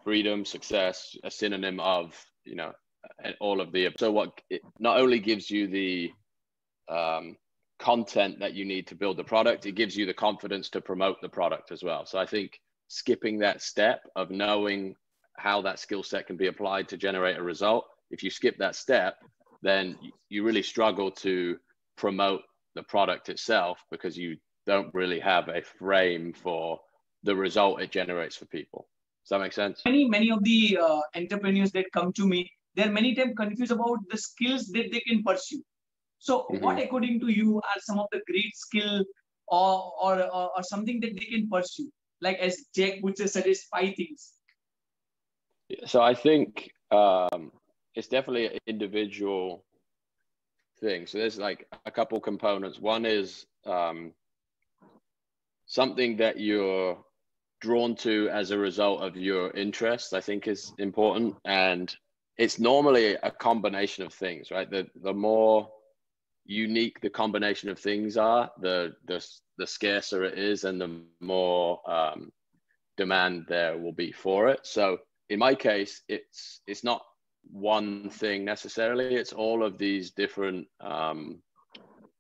freedom 0.03 0.45
success 0.45 1.15
a 1.24 1.31
synonym 1.31 1.80
of 1.80 2.15
you 2.45 2.56
know 2.56 2.71
all 3.39 3.62
of 3.62 3.71
the 3.71 3.89
so 3.97 4.12
what 4.12 4.41
it 4.50 4.62
not 4.80 5.00
only 5.00 5.19
gives 5.19 5.50
you 5.50 5.68
the 5.68 6.12
um, 6.89 7.36
content 7.80 8.39
that 8.39 8.53
you 8.53 8.65
need 8.65 8.86
to 8.88 8.95
build 8.95 9.18
the 9.18 9.24
product, 9.24 9.65
it 9.65 9.71
gives 9.71 9.95
you 9.95 10.06
the 10.06 10.13
confidence 10.13 10.69
to 10.69 10.81
promote 10.81 11.19
the 11.21 11.30
product 11.30 11.71
as 11.71 11.81
well. 11.81 12.06
So 12.06 12.19
I 12.19 12.25
think 12.25 12.59
skipping 12.89 13.39
that 13.39 13.62
step 13.62 14.01
of 14.15 14.30
knowing 14.30 14.95
how 15.38 15.62
that 15.62 15.80
skill 15.80 16.03
set 16.03 16.27
can 16.27 16.36
be 16.36 16.47
applied 16.47 16.89
to 16.89 16.97
generate 16.97 17.38
a 17.38 17.44
result, 17.44 17.86
if 18.12 18.21
you 18.21 18.30
skip 18.30 18.57
that 18.57 18.75
step, 18.75 19.15
then 19.62 19.97
you 20.27 20.44
really 20.44 20.63
struggle 20.63 21.09
to 21.12 21.57
promote 21.95 22.41
the 22.75 22.83
product 22.83 23.30
itself 23.30 23.80
because 23.89 24.18
you 24.18 24.36
don't 24.69 24.94
really 24.94 25.19
have 25.19 25.50
a 25.50 25.62
frame 25.62 26.31
for 26.31 26.80
the 27.24 27.36
result 27.36 27.81
it 27.81 27.92
generates 27.92 28.36
for 28.36 28.45
people. 28.45 28.88
Does 29.24 29.30
that 29.31 29.39
make 29.39 29.54
sense? 29.54 29.81
Many, 29.83 30.07
many 30.07 30.30
of 30.31 30.44
the 30.44 30.77
uh, 30.88 31.01
entrepreneurs 31.16 31.71
that 31.71 31.88
come 31.92 32.13
to 32.13 32.27
me, 32.27 32.50
they're 32.75 32.92
many 32.92 33.16
times 33.16 33.33
confused 33.36 33.71
about 33.71 33.98
the 34.12 34.18
skills 34.18 34.68
that 34.75 34.92
they 34.92 35.00
can 35.00 35.24
pursue. 35.24 35.63
So, 36.19 36.33
mm-hmm. 36.42 36.63
what 36.63 36.80
according 36.80 37.19
to 37.21 37.30
you 37.30 37.57
are 37.57 37.80
some 37.80 37.98
of 37.98 38.07
the 38.12 38.21
great 38.30 38.56
skill 38.56 39.04
or, 39.48 39.94
or, 40.04 40.21
or, 40.21 40.45
or 40.56 40.63
something 40.63 41.00
that 41.01 41.13
they 41.18 41.25
can 41.25 41.50
pursue? 41.50 41.89
Like 42.22 42.38
as 42.38 42.65
Jack 42.75 42.95
would 43.01 43.18
suggest 43.18 43.68
five 43.72 43.95
things. 43.95 44.33
So 45.86 46.01
I 46.01 46.13
think 46.13 46.72
um, 46.92 47.51
it's 47.95 48.07
definitely 48.07 48.48
an 48.48 48.60
individual 48.68 49.63
thing. 50.80 51.07
So 51.07 51.18
there's 51.18 51.38
like 51.38 51.68
a 51.86 51.92
couple 51.92 52.19
components. 52.19 52.80
One 52.80 53.06
is 53.06 53.45
um, 53.65 54.13
something 55.69 56.17
that 56.17 56.39
you're 56.39 56.98
drawn 57.62 57.96
to 57.96 58.27
as 58.29 58.51
a 58.51 58.58
result 58.58 59.01
of 59.01 59.15
your 59.15 59.51
interest. 59.51 60.13
I 60.13 60.20
think 60.20 60.48
is 60.48 60.74
important, 60.77 61.36
and 61.46 61.96
it's 62.38 62.60
normally 62.60 63.15
a 63.24 63.32
combination 63.32 64.05
of 64.05 64.13
things, 64.13 64.51
right? 64.51 64.70
The 64.70 64.88
the 65.01 65.13
more 65.13 65.70
unique 66.46 67.00
the 67.01 67.10
combination 67.10 67.70
of 67.70 67.79
things 67.79 68.17
are, 68.17 68.51
the 68.60 68.94
the 69.08 69.25
the 69.58 69.67
scarcer 69.67 70.24
it 70.25 70.38
is, 70.38 70.63
and 70.63 70.82
the 70.82 71.01
more 71.22 71.79
um, 71.89 72.32
demand 72.98 73.46
there 73.48 73.77
will 73.77 73.94
be 73.94 74.12
for 74.12 74.50
it. 74.50 74.65
So 74.65 74.98
in 75.29 75.39
my 75.39 75.55
case, 75.55 76.01
it's 76.10 76.62
it's 76.67 76.84
not 76.84 77.01
one 77.51 78.10
thing 78.10 78.44
necessarily. 78.44 79.15
It's 79.15 79.34
all 79.34 79.63
of 79.63 79.77
these 79.77 80.12
different 80.12 80.67
um, 80.82 81.41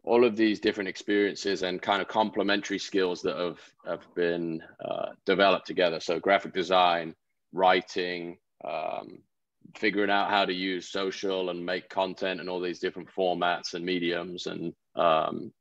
all 0.03 0.23
of 0.23 0.35
these 0.35 0.59
different 0.59 0.87
experiences 0.87 1.63
and 1.63 1.81
kind 1.81 2.01
of 2.01 2.07
complementary 2.07 2.79
skills 2.79 3.21
that 3.21 3.37
have 3.37 3.59
have 3.85 4.15
been 4.15 4.61
uh, 4.83 5.09
developed 5.25 5.67
together. 5.67 5.99
So 5.99 6.19
graphic 6.19 6.53
design, 6.53 7.15
writing, 7.53 8.37
um, 8.63 9.19
figuring 9.75 10.09
out 10.09 10.29
how 10.29 10.45
to 10.45 10.53
use 10.53 10.89
social 10.89 11.49
and 11.49 11.65
make 11.65 11.89
content 11.89 12.39
and 12.39 12.49
all 12.49 12.61
these 12.61 12.79
different 12.79 13.09
formats 13.09 13.73
and 13.73 13.85
mediums 13.85 14.47
and 14.47 14.73
um, 14.95 15.51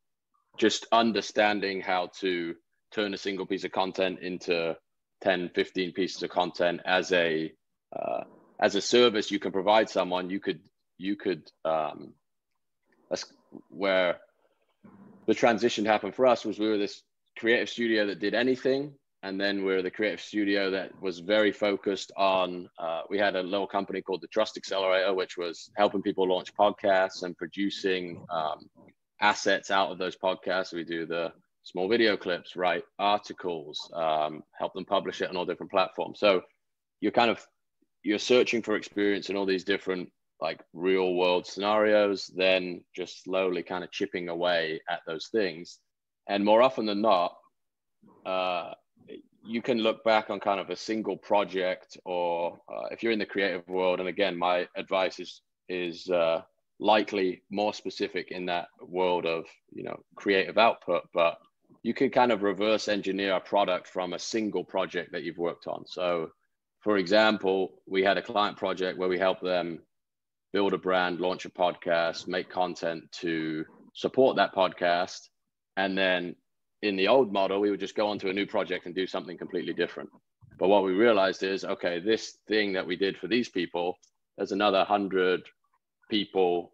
just 0.57 0.87
understanding 0.93 1.81
how 1.81 2.11
to 2.21 2.55
turn 2.93 3.15
a 3.15 3.19
single 3.19 3.47
piece 3.47 3.65
of 3.65 3.73
content 3.73 4.21
into 4.21 4.77
10 5.21 5.51
15 5.55 5.93
pieces 5.93 6.23
of 6.23 6.31
content 6.31 6.81
as 6.87 7.13
a 7.13 7.53
uh, 7.95 8.23
as 8.61 8.75
a 8.77 8.81
service 8.81 9.31
you 9.31 9.39
can 9.39 9.53
provide 9.53 9.91
someone 9.91 10.31
you 10.31 10.41
could 10.41 10.61
you 10.97 11.17
could 11.17 11.51
um, 11.65 12.15
where 13.69 14.19
the 15.29 15.35
transition 15.35 15.85
happened 15.85 16.15
for 16.15 16.27
us 16.27 16.45
was 16.45 16.59
we 16.59 16.69
were 16.69 16.79
this 16.79 17.03
creative 17.39 17.69
studio 17.69 18.07
that 18.07 18.19
did 18.19 18.35
anything. 18.35 18.95
And 19.23 19.39
then 19.39 19.63
we're 19.63 19.83
the 19.83 19.91
creative 19.91 20.23
studio 20.23 20.71
that 20.71 20.91
was 21.03 21.19
very 21.19 21.53
focused 21.53 22.13
on 22.17 22.69
uh, 22.79 23.03
we 23.11 23.19
had 23.19 23.37
a 23.37 23.43
little 23.43 23.67
company 23.67 24.01
called 24.01 24.23
the 24.23 24.29
trust 24.29 24.57
accelerator 24.57 25.13
which 25.13 25.37
was 25.37 25.71
helping 25.77 26.03
people 26.03 26.27
launch 26.27 26.55
podcasts 26.55 27.25
and 27.25 27.37
producing 27.37 28.25
um, 28.31 28.71
assets 29.21 29.71
out 29.71 29.91
of 29.91 29.99
those 29.99 30.17
podcasts. 30.17 30.73
We 30.73 30.85
do 30.85 31.05
the 31.05 31.33
small 31.63 31.89
video 31.89 32.17
clips 32.17 32.57
write 32.57 32.85
articles 32.99 33.91
um, 33.95 34.43
help 34.59 34.73
them 34.73 34.87
publish 34.87 35.21
it 35.21 35.29
on 35.29 35.37
all 35.37 35.45
different 35.45 35.73
platforms. 35.73 36.21
So 36.21 36.43
you're 37.01 37.13
kind 37.13 37.31
of 37.31 37.45
you're 38.03 38.19
searching 38.19 38.63
for 38.63 38.77
experience 38.77 39.29
in 39.29 39.37
all 39.37 39.47
these 39.47 39.65
different 39.65 40.11
like 40.41 40.61
real 40.73 41.15
world 41.15 41.47
scenarios 41.47 42.31
then 42.37 42.83
just 42.95 43.25
slowly 43.25 43.63
kind 43.63 43.83
of 43.83 43.91
chipping 43.91 44.29
away 44.29 44.81
at 44.89 45.01
those 45.07 45.29
things 45.29 45.79
and 46.29 46.45
more 46.45 46.63
often 46.63 46.87
than 46.87 47.01
not, 47.01 47.37
uh, 48.25 48.73
you 49.45 49.63
can 49.63 49.79
look 49.79 50.05
back 50.05 50.29
on 50.29 50.41
kind 50.41 50.61
of 50.61 50.69
a 50.69 50.77
single 50.77 51.17
project, 51.17 51.97
or 52.05 52.61
uh, 52.69 52.89
if 52.91 53.03
you're 53.03 53.13
in 53.13 53.19
the 53.19 53.27
creative 53.27 53.67
world. 53.67 53.99
And 53.99 54.09
again, 54.09 54.37
my 54.37 54.69
advice 54.77 55.19
is 55.19 55.41
is 55.71 56.09
uh, 56.11 56.43
likely 56.79 57.43
more 57.51 57.73
specific 57.73 58.31
in 58.31 58.47
that 58.47 58.69
world 58.81 59.25
of 59.25 59.47
you 59.73 59.85
know 59.85 59.99
creative 60.17 60.59
output, 60.59 61.09
but 61.15 61.39
you 61.83 61.95
can 61.95 62.11
kind 62.11 62.31
of 62.31 62.43
reverse 62.43 62.89
engineer 62.89 63.35
a 63.35 63.41
product 63.41 63.87
from 63.89 64.13
a 64.13 64.19
single 64.19 64.65
project 64.65 65.13
that 65.13 65.23
you've 65.23 65.39
worked 65.39 65.67
on. 65.67 65.85
So, 65.87 66.31
for 66.81 66.99
example, 66.99 67.81
we 67.87 68.03
had 68.03 68.19
a 68.19 68.23
client 68.23 68.59
project 68.59 68.99
where 68.99 69.09
we 69.09 69.19
helped 69.19 69.43
them 69.43 69.81
build 70.53 70.73
a 70.73 70.79
brand, 70.79 71.21
launch 71.21 71.45
a 71.45 71.51
podcast, 71.51 72.27
make 72.27 72.49
content 72.51 73.05
to 73.13 73.65
support 73.95 74.37
that 74.37 74.55
podcast. 74.55 75.29
And 75.77 75.97
then 75.97 76.37
in 76.83 76.97
the 76.97 77.09
old 77.09 77.33
model, 77.33 77.61
we 77.61 77.71
would 77.71 77.81
just 77.81 77.97
go 77.97 78.09
on 78.09 78.19
to 78.21 78.31
a 78.31 78.33
new 78.33 78.47
project 78.47 78.87
and 78.87 78.95
do 78.95 79.07
something 79.07 79.37
completely 79.37 79.73
different. 79.73 80.11
But 80.59 80.69
what 80.69 80.85
we 80.85 80.93
realized 80.93 81.43
is, 81.43 81.65
okay, 81.65 82.01
this 82.01 82.39
thing 82.49 82.73
that 82.73 82.87
we 82.87 82.97
did 82.97 83.17
for 83.17 83.29
these 83.29 83.49
people, 83.49 83.97
there's 84.37 84.53
another 84.53 84.85
hundred 84.85 85.43
people 86.11 86.73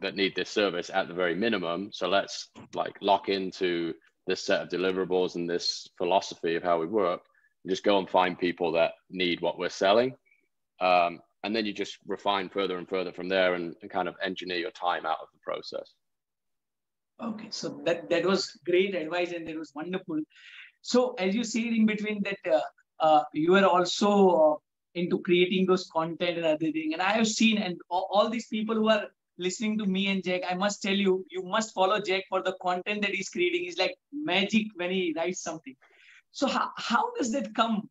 that 0.00 0.16
need 0.16 0.34
this 0.34 0.50
service 0.50 0.90
at 0.92 1.08
the 1.08 1.14
very 1.14 1.34
minimum. 1.34 1.90
So 1.92 2.08
let's 2.08 2.48
like 2.74 2.96
lock 3.00 3.28
into 3.28 3.94
this 4.26 4.44
set 4.44 4.60
of 4.60 4.68
deliverables 4.68 5.36
and 5.36 5.48
this 5.48 5.88
philosophy 5.96 6.56
of 6.56 6.62
how 6.62 6.80
we 6.80 6.86
work. 6.86 7.20
and 7.64 7.70
just 7.70 7.84
go 7.84 7.98
and 7.98 8.08
find 8.08 8.38
people 8.38 8.72
that 8.72 8.92
need 9.10 9.40
what 9.40 9.58
we're 9.58 9.68
selling. 9.68 10.14
Um, 10.80 11.20
and 11.44 11.54
then 11.54 11.66
you 11.66 11.72
just 11.72 11.98
refine 12.06 12.48
further 12.48 12.78
and 12.78 12.88
further 12.88 13.12
from 13.12 13.28
there 13.28 13.54
and, 13.54 13.74
and 13.82 13.90
kind 13.90 14.08
of 14.08 14.16
engineer 14.22 14.58
your 14.58 14.70
time 14.72 15.06
out 15.06 15.18
of 15.20 15.28
the 15.32 15.40
process. 15.42 15.94
Okay 17.22 17.48
so 17.50 17.80
that 17.84 18.08
that 18.10 18.24
was 18.24 18.58
great 18.64 18.94
advice 18.94 19.32
and 19.32 19.48
it 19.48 19.58
was 19.58 19.72
wonderful. 19.74 20.20
So 20.82 21.14
as 21.14 21.34
you 21.34 21.44
see 21.44 21.68
in 21.68 21.86
between 21.86 22.22
that 22.22 22.38
uh, 22.52 22.60
uh, 23.00 23.22
you 23.32 23.54
are 23.56 23.64
also 23.64 24.28
uh, 24.28 24.56
into 24.94 25.20
creating 25.20 25.66
those 25.66 25.88
content 25.92 26.38
and 26.38 26.46
other 26.46 26.72
thing 26.72 26.92
and 26.92 27.02
i 27.02 27.12
have 27.12 27.26
seen 27.26 27.58
and 27.58 27.76
all, 27.88 28.08
all, 28.10 28.28
these 28.28 28.48
people 28.48 28.74
who 28.74 28.88
are 28.88 29.04
listening 29.38 29.78
to 29.78 29.86
me 29.86 30.08
and 30.08 30.24
jack 30.24 30.40
i 30.48 30.54
must 30.54 30.82
tell 30.82 30.94
you 30.94 31.24
you 31.30 31.42
must 31.42 31.74
follow 31.74 32.00
jack 32.00 32.24
for 32.28 32.42
the 32.42 32.56
content 32.62 33.02
that 33.02 33.14
he's 33.14 33.28
creating. 33.28 33.64
He's 33.64 33.78
like 33.78 33.94
magic 34.12 34.66
when 34.76 34.90
he 34.90 35.14
writes 35.16 35.42
something. 35.42 35.76
So 36.32 36.46
how, 36.46 36.70
how 36.76 37.12
does 37.16 37.30
that 37.32 37.54
come? 37.54 37.88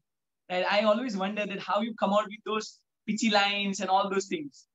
And 0.49 0.65
i 0.65 0.81
always 0.81 1.15
wonder 1.15 1.45
that 1.45 1.59
how 1.59 1.81
you 1.81 1.93
come 1.95 2.13
out 2.13 2.25
with 2.25 2.43
those 2.45 2.79
pitchy 3.07 3.29
lines 3.29 3.79
and 3.79 3.89
all 3.89 4.09
those 4.09 4.25
things? 4.25 4.65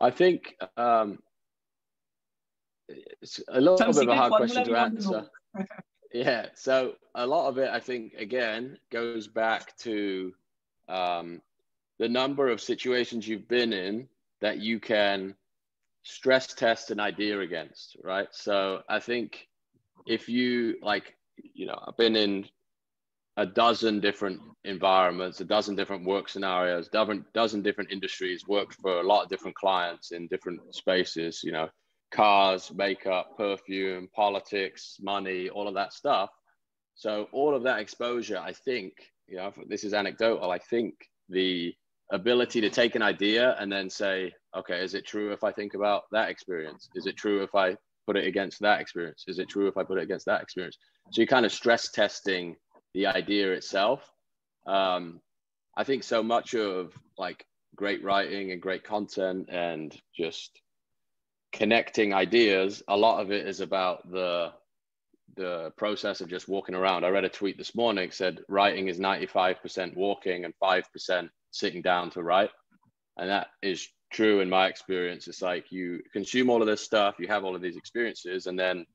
I 0.00 0.10
think 0.10 0.56
um, 0.76 1.18
it's 2.88 3.40
a 3.48 3.60
little 3.60 3.78
Some 3.78 3.92
bit 3.92 4.02
of 4.02 4.08
a 4.08 4.16
hard 4.16 4.32
question 4.32 4.64
to 4.64 4.76
answer. 4.76 5.26
yeah, 6.12 6.46
so 6.54 6.94
a 7.14 7.26
lot 7.26 7.48
of 7.48 7.58
it, 7.58 7.70
I 7.70 7.80
think, 7.80 8.14
again, 8.14 8.78
goes 8.90 9.26
back 9.26 9.76
to 9.78 10.32
um, 10.88 11.40
the 11.98 12.08
number 12.08 12.48
of 12.48 12.60
situations 12.60 13.26
you've 13.26 13.48
been 13.48 13.72
in 13.72 14.08
that 14.40 14.58
you 14.58 14.80
can 14.80 15.34
stress 16.02 16.52
test 16.52 16.90
an 16.90 17.00
idea 17.00 17.40
against, 17.40 17.96
right? 18.02 18.28
So 18.32 18.82
I 18.88 19.00
think 19.00 19.48
if 20.06 20.28
you 20.28 20.76
like, 20.82 21.14
you 21.54 21.66
know, 21.66 21.78
I've 21.86 21.96
been 21.96 22.16
in 22.16 22.46
a 23.36 23.46
dozen 23.46 24.00
different 24.00 24.40
environments, 24.64 25.40
a 25.40 25.44
dozen 25.44 25.74
different 25.74 26.04
work 26.04 26.28
scenarios, 26.28 26.88
dozen 26.88 27.24
dozen 27.34 27.62
different 27.62 27.90
industries, 27.90 28.46
worked 28.46 28.74
for 28.80 29.00
a 29.00 29.02
lot 29.02 29.24
of 29.24 29.28
different 29.28 29.56
clients 29.56 30.12
in 30.12 30.28
different 30.28 30.60
spaces, 30.74 31.42
you 31.42 31.52
know, 31.52 31.68
cars, 32.12 32.72
makeup, 32.74 33.36
perfume, 33.36 34.08
politics, 34.14 34.98
money, 35.00 35.48
all 35.48 35.66
of 35.66 35.74
that 35.74 35.92
stuff. 35.92 36.30
So 36.94 37.28
all 37.32 37.54
of 37.54 37.64
that 37.64 37.80
exposure, 37.80 38.38
I 38.38 38.52
think, 38.52 38.92
you 39.26 39.36
know, 39.36 39.52
this 39.68 39.82
is 39.82 39.94
anecdotal. 39.94 40.52
I 40.52 40.58
think 40.58 40.94
the 41.28 41.74
ability 42.12 42.60
to 42.60 42.70
take 42.70 42.94
an 42.94 43.02
idea 43.02 43.56
and 43.58 43.70
then 43.70 43.90
say, 43.90 44.32
okay, 44.56 44.80
is 44.82 44.94
it 44.94 45.04
true 45.04 45.32
if 45.32 45.42
I 45.42 45.50
think 45.50 45.74
about 45.74 46.04
that 46.12 46.28
experience? 46.28 46.88
Is 46.94 47.06
it 47.06 47.16
true 47.16 47.42
if 47.42 47.54
I 47.54 47.76
put 48.06 48.16
it 48.16 48.26
against 48.26 48.60
that 48.60 48.80
experience? 48.80 49.24
Is 49.26 49.40
it 49.40 49.48
true 49.48 49.66
if 49.66 49.76
I 49.76 49.82
put 49.82 49.98
it 49.98 50.04
against 50.04 50.26
that 50.26 50.42
experience? 50.42 50.78
So 51.10 51.20
you're 51.20 51.26
kind 51.26 51.46
of 51.46 51.52
stress 51.52 51.90
testing 51.90 52.54
the 52.94 53.06
idea 53.06 53.52
itself. 53.52 54.08
Um, 54.66 55.20
I 55.76 55.84
think 55.84 56.04
so 56.04 56.22
much 56.22 56.54
of 56.54 56.92
like 57.18 57.44
great 57.74 58.02
writing 58.02 58.52
and 58.52 58.62
great 58.62 58.84
content 58.84 59.48
and 59.50 59.94
just 60.16 60.60
connecting 61.52 62.12
ideas, 62.12 62.82
a 62.88 62.96
lot 62.96 63.20
of 63.20 63.30
it 63.30 63.46
is 63.46 63.60
about 63.60 64.10
the 64.10 64.52
the 65.36 65.72
process 65.76 66.20
of 66.20 66.28
just 66.28 66.48
walking 66.48 66.76
around. 66.76 67.04
I 67.04 67.08
read 67.08 67.24
a 67.24 67.28
tweet 67.28 67.58
this 67.58 67.74
morning 67.74 68.12
said 68.12 68.40
writing 68.48 68.86
is 68.86 69.00
95% 69.00 69.96
walking 69.96 70.44
and 70.44 70.54
5% 70.62 71.28
sitting 71.50 71.82
down 71.82 72.10
to 72.10 72.22
write. 72.22 72.50
And 73.16 73.28
that 73.30 73.48
is 73.60 73.88
true 74.12 74.40
in 74.40 74.48
my 74.48 74.68
experience. 74.68 75.26
It's 75.26 75.42
like 75.42 75.72
you 75.72 76.00
consume 76.12 76.50
all 76.50 76.60
of 76.60 76.68
this 76.68 76.82
stuff, 76.82 77.16
you 77.18 77.26
have 77.26 77.44
all 77.44 77.56
of 77.56 77.62
these 77.62 77.76
experiences, 77.76 78.46
and 78.46 78.56
then 78.56 78.86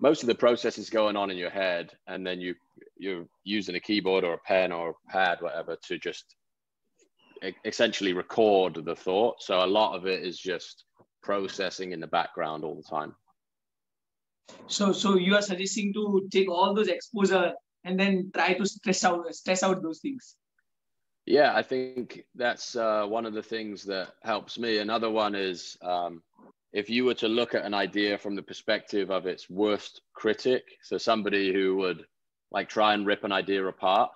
most 0.00 0.22
of 0.22 0.28
the 0.28 0.34
process 0.34 0.78
is 0.78 0.90
going 0.90 1.16
on 1.16 1.30
in 1.30 1.36
your 1.36 1.50
head, 1.50 1.92
and 2.06 2.26
then 2.26 2.40
you 2.40 2.54
you're 2.96 3.26
using 3.44 3.74
a 3.74 3.80
keyboard 3.80 4.24
or 4.24 4.34
a 4.34 4.38
pen 4.38 4.72
or 4.72 4.90
a 4.90 5.10
pad, 5.12 5.38
whatever, 5.40 5.76
to 5.86 5.98
just 5.98 6.36
essentially 7.64 8.12
record 8.12 8.80
the 8.84 8.96
thought. 8.96 9.42
So 9.42 9.64
a 9.64 9.66
lot 9.66 9.96
of 9.96 10.06
it 10.06 10.24
is 10.24 10.38
just 10.38 10.84
processing 11.22 11.92
in 11.92 12.00
the 12.00 12.06
background 12.06 12.64
all 12.64 12.74
the 12.74 12.82
time. 12.82 13.14
So, 14.66 14.92
so 14.92 15.16
you 15.16 15.34
are 15.34 15.42
suggesting 15.42 15.92
to 15.94 16.28
take 16.32 16.50
all 16.50 16.74
those 16.74 16.88
exposure 16.88 17.52
and 17.84 17.98
then 17.98 18.30
try 18.34 18.54
to 18.54 18.66
stress 18.66 19.04
out, 19.04 19.32
stress 19.34 19.62
out 19.62 19.82
those 19.82 20.00
things. 20.00 20.36
Yeah, 21.26 21.52
I 21.54 21.62
think 21.62 22.24
that's 22.34 22.74
uh, 22.74 23.04
one 23.06 23.26
of 23.26 23.34
the 23.34 23.42
things 23.42 23.84
that 23.84 24.14
helps 24.22 24.58
me. 24.58 24.78
Another 24.78 25.10
one 25.10 25.34
is 25.34 25.76
um, 25.82 26.22
if 26.72 26.90
you 26.90 27.04
were 27.04 27.14
to 27.14 27.28
look 27.28 27.54
at 27.54 27.64
an 27.64 27.74
idea 27.74 28.18
from 28.18 28.36
the 28.36 28.42
perspective 28.42 29.10
of 29.10 29.26
its 29.26 29.48
worst 29.48 30.02
critic, 30.14 30.64
so 30.82 30.98
somebody 30.98 31.52
who 31.52 31.76
would 31.76 32.04
like 32.50 32.68
try 32.68 32.94
and 32.94 33.06
rip 33.06 33.24
an 33.24 33.32
idea 33.32 33.64
apart 33.66 34.10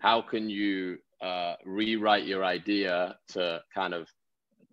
how 0.00 0.22
can 0.22 0.50
you 0.50 0.98
uh, 1.22 1.54
rewrite 1.64 2.24
your 2.24 2.44
idea 2.44 3.16
to 3.28 3.60
kind 3.72 3.94
of 3.94 4.08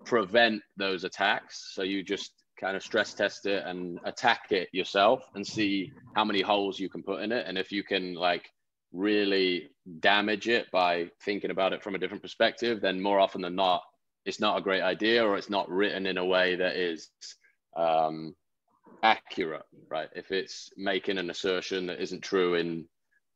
prevent 0.05 0.61
those 0.77 1.03
attacks? 1.03 1.71
So 1.73 1.83
you 1.83 2.01
just 2.01 2.31
kind 2.59 2.75
of 2.75 2.81
stress 2.81 3.13
test 3.13 3.45
it 3.45 3.63
and 3.65 3.99
attack 4.05 4.51
it 4.51 4.69
yourself 4.71 5.23
and 5.35 5.45
see 5.45 5.91
how 6.15 6.25
many 6.25 6.41
holes 6.41 6.79
you 6.79 6.89
can 6.89 7.03
put 7.03 7.21
in 7.21 7.31
it. 7.31 7.45
And 7.45 7.57
if 7.57 7.71
you 7.71 7.83
can 7.83 8.15
like 8.15 8.49
really 8.93 9.69
damage 9.99 10.47
it 10.47 10.71
by 10.71 11.09
thinking 11.23 11.51
about 11.51 11.73
it 11.73 11.83
from 11.83 11.93
a 11.93 11.97
different 11.99 12.23
perspective 12.23 12.79
then 12.79 13.01
more 13.01 13.19
often 13.19 13.41
than 13.41 13.53
not 13.53 13.81
it's 14.27 14.41
not 14.41 14.57
a 14.57 14.61
great 14.61 14.81
idea 14.81 15.25
or 15.25 15.37
it's 15.37 15.49
not 15.49 15.69
written 15.69 16.05
in 16.05 16.17
a 16.17 16.25
way 16.25 16.57
that 16.57 16.75
is 16.75 17.09
um, 17.77 18.35
accurate, 19.01 19.63
right? 19.89 20.09
If 20.13 20.31
it's 20.31 20.69
making 20.75 21.17
an 21.17 21.29
assertion 21.29 21.87
that 21.87 22.01
isn't 22.01 22.23
true 22.23 22.55
in 22.55 22.85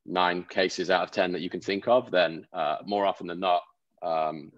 nine 0.05 0.43
cases 0.43 0.89
out 0.89 1.03
of 1.03 1.11
10 1.11 1.31
that 1.31 1.41
you 1.41 1.49
can 1.49 1.61
think 1.61 1.87
of, 1.87 2.11
then 2.11 2.45
uh, 2.51 2.77
more 2.85 3.05
often 3.05 3.27
than 3.27 3.39
not, 3.39 3.61
um, 4.03 4.51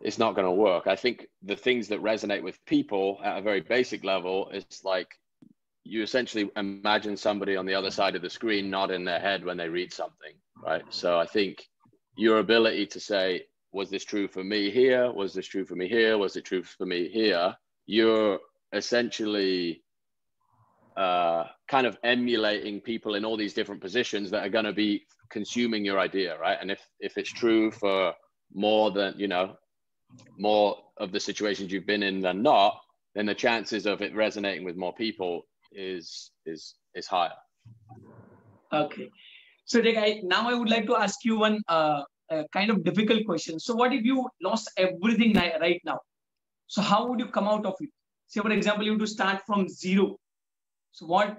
it's 0.00 0.18
not 0.18 0.36
going 0.36 0.46
to 0.46 0.52
work. 0.52 0.86
I 0.86 0.94
think 0.94 1.26
the 1.42 1.56
things 1.56 1.88
that 1.88 2.00
resonate 2.00 2.44
with 2.44 2.64
people 2.64 3.18
at 3.24 3.38
a 3.38 3.42
very 3.42 3.60
basic 3.60 4.04
level 4.04 4.48
is 4.50 4.64
like 4.84 5.08
you 5.82 6.04
essentially 6.04 6.48
imagine 6.54 7.16
somebody 7.16 7.56
on 7.56 7.66
the 7.66 7.74
other 7.74 7.90
side 7.90 8.14
of 8.14 8.22
the 8.22 8.30
screen 8.30 8.70
nodding 8.70 9.04
their 9.04 9.18
head 9.18 9.44
when 9.44 9.56
they 9.56 9.68
read 9.68 9.92
something, 9.92 10.34
right? 10.64 10.84
So 10.90 11.18
I 11.18 11.26
think 11.26 11.66
your 12.14 12.38
ability 12.38 12.86
to 12.86 13.00
say, 13.00 13.46
was 13.72 13.90
this 13.90 14.04
true 14.04 14.28
for 14.28 14.42
me 14.42 14.70
here? 14.70 15.12
Was 15.12 15.34
this 15.34 15.46
true 15.46 15.64
for 15.64 15.76
me 15.76 15.88
here? 15.88 16.16
Was 16.18 16.36
it 16.36 16.44
true 16.44 16.62
for 16.62 16.86
me 16.86 17.08
here? 17.08 17.54
You're 17.86 18.38
essentially 18.72 19.82
uh, 20.96 21.44
kind 21.68 21.86
of 21.86 21.98
emulating 22.02 22.80
people 22.80 23.14
in 23.14 23.24
all 23.24 23.36
these 23.36 23.54
different 23.54 23.80
positions 23.80 24.30
that 24.30 24.44
are 24.44 24.50
going 24.50 24.64
to 24.64 24.72
be 24.72 25.06
consuming 25.30 25.84
your 25.84 25.98
idea, 25.98 26.38
right? 26.38 26.58
And 26.60 26.70
if 26.70 26.80
if 27.00 27.18
it's 27.18 27.30
true 27.30 27.70
for 27.70 28.14
more 28.54 28.90
than 28.90 29.14
you 29.18 29.28
know, 29.28 29.56
more 30.38 30.76
of 30.96 31.12
the 31.12 31.20
situations 31.20 31.70
you've 31.70 31.86
been 31.86 32.02
in 32.02 32.20
than 32.20 32.42
not, 32.42 32.80
then 33.14 33.26
the 33.26 33.34
chances 33.34 33.86
of 33.86 34.00
it 34.02 34.14
resonating 34.14 34.64
with 34.64 34.76
more 34.76 34.94
people 34.94 35.46
is 35.72 36.30
is 36.46 36.74
is 36.94 37.06
higher. 37.06 37.38
Okay, 38.72 39.10
so 39.64 39.80
I, 39.80 40.20
now 40.24 40.48
I 40.48 40.54
would 40.54 40.70
like 40.70 40.86
to 40.86 40.96
ask 40.96 41.24
you 41.24 41.38
one 41.38 41.62
uh, 41.68 42.02
kind 42.52 42.70
of 42.70 42.84
difficult 42.84 43.24
question. 43.26 43.58
So, 43.58 43.74
what 43.74 43.92
if 43.92 44.04
you 44.04 44.28
lost 44.42 44.70
everything 44.76 45.34
right 45.34 45.80
now? 45.84 46.00
So, 46.66 46.82
how 46.82 47.06
would 47.08 47.20
you 47.20 47.26
come 47.26 47.48
out 47.48 47.64
of 47.66 47.74
it? 47.80 47.90
say 48.28 48.40
for 48.40 48.50
example 48.52 48.84
you 48.84 48.96
to 48.98 49.06
start 49.06 49.42
from 49.46 49.68
zero 49.68 50.16
so 50.92 51.06
what 51.06 51.38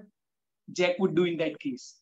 jack 0.74 0.98
would 1.00 1.16
do 1.16 1.24
in 1.24 1.38
that 1.38 1.60
case 1.60 1.96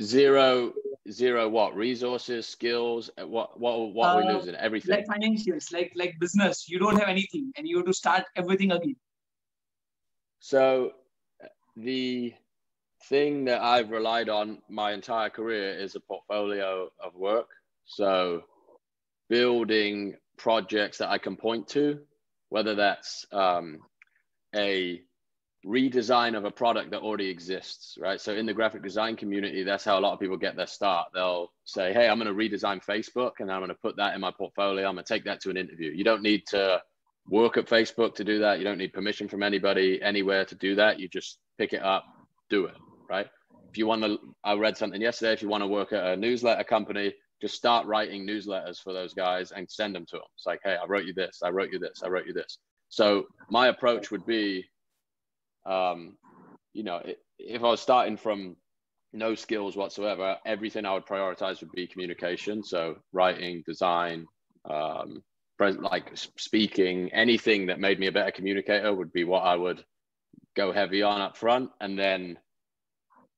zero 0.00 0.72
zero 1.10 1.48
what 1.48 1.76
resources 1.76 2.46
skills 2.46 3.10
uh, 3.18 3.26
what 3.26 3.60
what 3.60 3.92
what 3.92 4.08
are 4.08 4.22
we 4.22 4.28
uh, 4.28 4.32
losing 4.34 4.54
everything 4.54 4.94
like 4.96 5.06
financials 5.06 5.72
like 5.72 5.92
like 5.94 6.14
business 6.20 6.68
you 6.68 6.78
don't 6.78 6.98
have 6.98 7.08
anything 7.08 7.52
and 7.56 7.68
you 7.68 7.76
have 7.76 7.86
to 7.86 7.92
start 7.92 8.24
everything 8.36 8.72
again 8.72 8.96
so 10.38 10.92
the 11.76 12.32
thing 13.08 13.44
that 13.44 13.60
I've 13.60 13.90
relied 13.90 14.28
on 14.28 14.58
my 14.68 14.92
entire 14.92 15.28
career 15.28 15.74
is 15.74 15.94
a 15.94 16.00
portfolio 16.00 16.88
of 17.02 17.14
work. 17.14 17.48
So 17.86 18.42
building 19.28 20.14
projects 20.36 20.98
that 20.98 21.10
I 21.10 21.18
can 21.18 21.36
point 21.36 21.68
to, 21.68 21.98
whether 22.48 22.74
that's 22.74 23.26
um, 23.32 23.78
a 24.54 25.00
redesign 25.66 26.36
of 26.36 26.44
a 26.44 26.50
product 26.50 26.90
that 26.90 27.00
already 27.00 27.28
exists, 27.28 27.96
right? 27.98 28.20
So 28.20 28.34
in 28.34 28.46
the 28.46 28.52
graphic 28.52 28.82
design 28.82 29.16
community, 29.16 29.62
that's 29.64 29.84
how 29.84 29.98
a 29.98 30.00
lot 30.00 30.12
of 30.12 30.20
people 30.20 30.36
get 30.36 30.56
their 30.56 30.66
start. 30.66 31.08
They'll 31.14 31.52
say, 31.64 31.92
"Hey, 31.92 32.08
I'm 32.08 32.18
going 32.18 32.34
to 32.34 32.34
redesign 32.34 32.84
Facebook, 32.84 33.32
and 33.40 33.50
I'm 33.50 33.60
going 33.60 33.70
to 33.70 33.74
put 33.74 33.96
that 33.96 34.14
in 34.14 34.20
my 34.20 34.30
portfolio. 34.30 34.86
I'm 34.86 34.94
going 34.94 35.04
to 35.04 35.14
take 35.14 35.24
that 35.24 35.40
to 35.42 35.50
an 35.50 35.56
interview." 35.56 35.90
You 35.90 36.04
don't 36.04 36.22
need 36.22 36.46
to 36.48 36.82
work 37.28 37.56
at 37.56 37.66
Facebook 37.66 38.14
to 38.16 38.24
do 38.24 38.38
that. 38.40 38.58
You 38.58 38.64
don't 38.64 38.78
need 38.78 38.92
permission 38.92 39.28
from 39.28 39.42
anybody 39.42 40.02
anywhere 40.02 40.44
to 40.44 40.54
do 40.54 40.74
that. 40.74 41.00
You 41.00 41.08
just 41.08 41.38
pick 41.58 41.72
it 41.72 41.82
up, 41.82 42.04
do 42.50 42.66
it, 42.66 42.74
right? 43.08 43.26
If 43.70 43.78
you 43.78 43.86
want 43.86 44.02
to, 44.02 44.18
I 44.44 44.54
read 44.54 44.76
something 44.76 45.00
yesterday. 45.00 45.32
If 45.32 45.42
you 45.42 45.48
want 45.48 45.62
to 45.62 45.68
work 45.68 45.92
at 45.92 46.04
a 46.04 46.16
newsletter 46.16 46.64
company, 46.64 47.14
just 47.40 47.54
start 47.54 47.86
writing 47.86 48.26
newsletters 48.26 48.78
for 48.82 48.92
those 48.92 49.14
guys 49.14 49.52
and 49.52 49.70
send 49.70 49.94
them 49.94 50.06
to 50.06 50.16
them. 50.16 50.26
It's 50.36 50.46
like, 50.46 50.60
hey, 50.64 50.76
I 50.80 50.86
wrote 50.86 51.04
you 51.04 51.14
this, 51.14 51.40
I 51.42 51.50
wrote 51.50 51.72
you 51.72 51.78
this, 51.78 52.02
I 52.02 52.08
wrote 52.08 52.26
you 52.26 52.32
this. 52.32 52.58
So 52.88 53.26
my 53.50 53.68
approach 53.68 54.10
would 54.10 54.24
be 54.24 54.64
um, 55.66 56.16
you 56.72 56.82
know, 56.82 57.00
if 57.38 57.62
I 57.62 57.66
was 57.66 57.80
starting 57.80 58.16
from 58.16 58.56
no 59.12 59.34
skills 59.34 59.76
whatsoever, 59.76 60.36
everything 60.44 60.84
I 60.84 60.92
would 60.92 61.06
prioritize 61.06 61.60
would 61.60 61.72
be 61.72 61.86
communication. 61.86 62.62
So 62.62 62.96
writing, 63.12 63.62
design, 63.66 64.26
um, 64.68 65.22
like 65.58 66.10
speaking, 66.14 67.12
anything 67.12 67.66
that 67.66 67.80
made 67.80 68.00
me 68.00 68.08
a 68.08 68.12
better 68.12 68.32
communicator 68.32 68.92
would 68.92 69.12
be 69.12 69.24
what 69.24 69.44
I 69.44 69.54
would 69.56 69.84
go 70.56 70.72
heavy 70.72 71.02
on 71.02 71.20
up 71.20 71.36
front. 71.36 71.70
And 71.80 71.98
then 71.98 72.38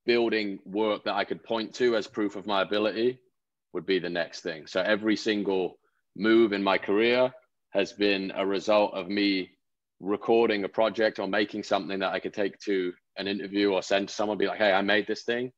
building 0.06 0.60
work 0.64 1.04
that 1.04 1.14
I 1.14 1.24
could 1.24 1.44
point 1.44 1.74
to 1.74 1.96
as 1.96 2.06
proof 2.06 2.36
of 2.36 2.46
my 2.46 2.62
ability 2.62 3.18
would 3.76 3.84
be 3.84 3.98
the 3.98 4.08
next 4.08 4.40
thing. 4.40 4.66
So 4.66 4.80
every 4.80 5.16
single 5.16 5.78
move 6.16 6.54
in 6.54 6.62
my 6.62 6.78
career 6.78 7.30
has 7.72 7.92
been 7.92 8.32
a 8.34 8.46
result 8.46 8.94
of 8.94 9.10
me 9.10 9.50
recording 10.00 10.64
a 10.64 10.68
project 10.68 11.18
or 11.18 11.28
making 11.28 11.62
something 11.62 11.98
that 11.98 12.14
I 12.14 12.18
could 12.18 12.32
take 12.32 12.58
to 12.60 12.94
an 13.18 13.28
interview 13.28 13.72
or 13.72 13.82
send 13.82 14.08
to 14.08 14.14
someone, 14.14 14.38
be 14.38 14.46
like, 14.46 14.56
hey, 14.56 14.72
I 14.72 14.80
made 14.80 15.06
this 15.06 15.24
thing. 15.24 15.52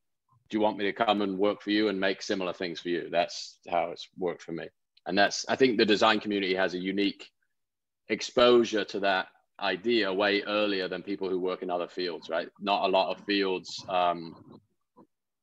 Do 0.51 0.57
you 0.57 0.61
want 0.61 0.79
me 0.79 0.85
to 0.87 0.93
come 0.93 1.23
and 1.23 1.39
work 1.39 1.63
for 1.63 1.71
you 1.71 1.91
and 1.91 2.01
make 2.01 2.21
similar 2.21 2.53
things 2.53 2.81
for 2.81 2.89
you? 2.89 3.09
That's 3.09 3.61
how 3.71 3.93
it's 3.93 4.09
worked 4.19 4.43
for 4.43 4.51
me. 4.51 4.67
And 5.07 5.17
that's, 5.17 5.47
I 5.49 5.55
think 5.55 5.79
the 5.79 5.87
design 5.87 6.19
community 6.19 6.57
has 6.57 6.75
a 6.75 6.79
unique 6.79 7.25
exposure 8.09 8.85
to 8.87 8.99
that 9.01 9.27
idea 9.61 10.13
way 10.13 10.43
earlier 10.43 10.89
than 10.89 11.05
people 11.05 11.31
who 11.31 11.39
work 11.39 11.63
in 11.63 11.71
other 11.71 11.89
fields, 11.89 12.29
right? 12.29 12.49
Not 12.59 12.85
a 12.85 12.89
lot 12.89 13.13
of 13.13 13.25
fields 13.27 13.85
um, 13.89 14.61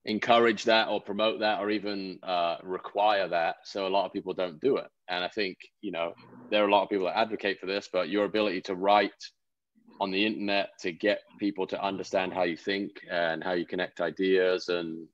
encourage 0.05 0.63
that 0.65 0.87
or 0.87 1.01
promote 1.01 1.39
that 1.39 1.59
or 1.59 1.69
even 1.71 2.19
uh, 2.23 2.57
require 2.63 3.27
that. 3.27 3.57
So 3.63 3.87
a 3.87 3.89
lot 3.89 4.05
of 4.05 4.13
people 4.13 4.33
don't 4.33 4.61
do 4.61 4.77
it. 4.77 4.87
And 5.09 5.23
I 5.23 5.27
think, 5.29 5.57
you 5.81 5.91
know, 5.91 6.13
there 6.51 6.63
are 6.63 6.67
a 6.67 6.71
lot 6.71 6.83
of 6.83 6.89
people 6.89 7.05
that 7.05 7.17
advocate 7.17 7.59
for 7.59 7.65
this, 7.65 7.89
but 7.91 8.09
your 8.09 8.25
ability 8.25 8.61
to 8.61 8.75
write 8.75 9.11
on 9.99 10.11
the 10.11 10.25
internet 10.25 10.69
to 10.79 10.91
get 10.91 11.21
people 11.39 11.65
to 11.67 11.83
understand 11.83 12.33
how 12.33 12.43
you 12.43 12.57
think 12.57 12.91
and 13.09 13.43
how 13.43 13.53
you 13.53 13.65
connect 13.65 14.01
ideas 14.01 14.69
and, 14.69 15.07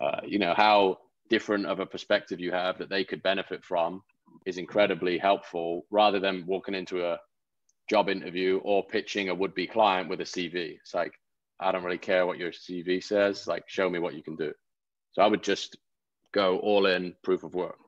uh, 0.00 0.20
you 0.24 0.38
know, 0.38 0.54
how 0.54 0.98
different 1.28 1.66
of 1.66 1.80
a 1.80 1.86
perspective 1.86 2.38
you 2.38 2.52
have 2.52 2.78
that 2.78 2.88
they 2.88 3.02
could 3.02 3.22
benefit 3.22 3.64
from 3.64 4.00
is 4.44 4.58
incredibly 4.58 5.18
helpful 5.18 5.86
rather 5.90 6.20
than 6.20 6.44
walking 6.46 6.74
into 6.74 7.04
a 7.04 7.18
job 7.90 8.08
interview 8.08 8.60
or 8.62 8.86
pitching 8.86 9.28
a 9.28 9.34
would-be 9.34 9.66
client 9.66 10.08
with 10.08 10.20
a 10.20 10.24
CV. 10.24 10.76
It's 10.80 10.94
like, 10.94 11.12
I 11.58 11.72
don't 11.72 11.84
really 11.84 11.98
care 11.98 12.26
what 12.26 12.38
your 12.38 12.52
CV 12.52 13.02
says. 13.02 13.46
Like, 13.46 13.64
show 13.66 13.88
me 13.88 13.98
what 13.98 14.14
you 14.14 14.22
can 14.22 14.36
do. 14.36 14.52
So 15.12 15.22
I 15.22 15.26
would 15.26 15.42
just 15.42 15.76
go 16.32 16.58
all 16.58 16.86
in 16.86 17.14
proof 17.22 17.44
of 17.44 17.54
work. 17.54 17.78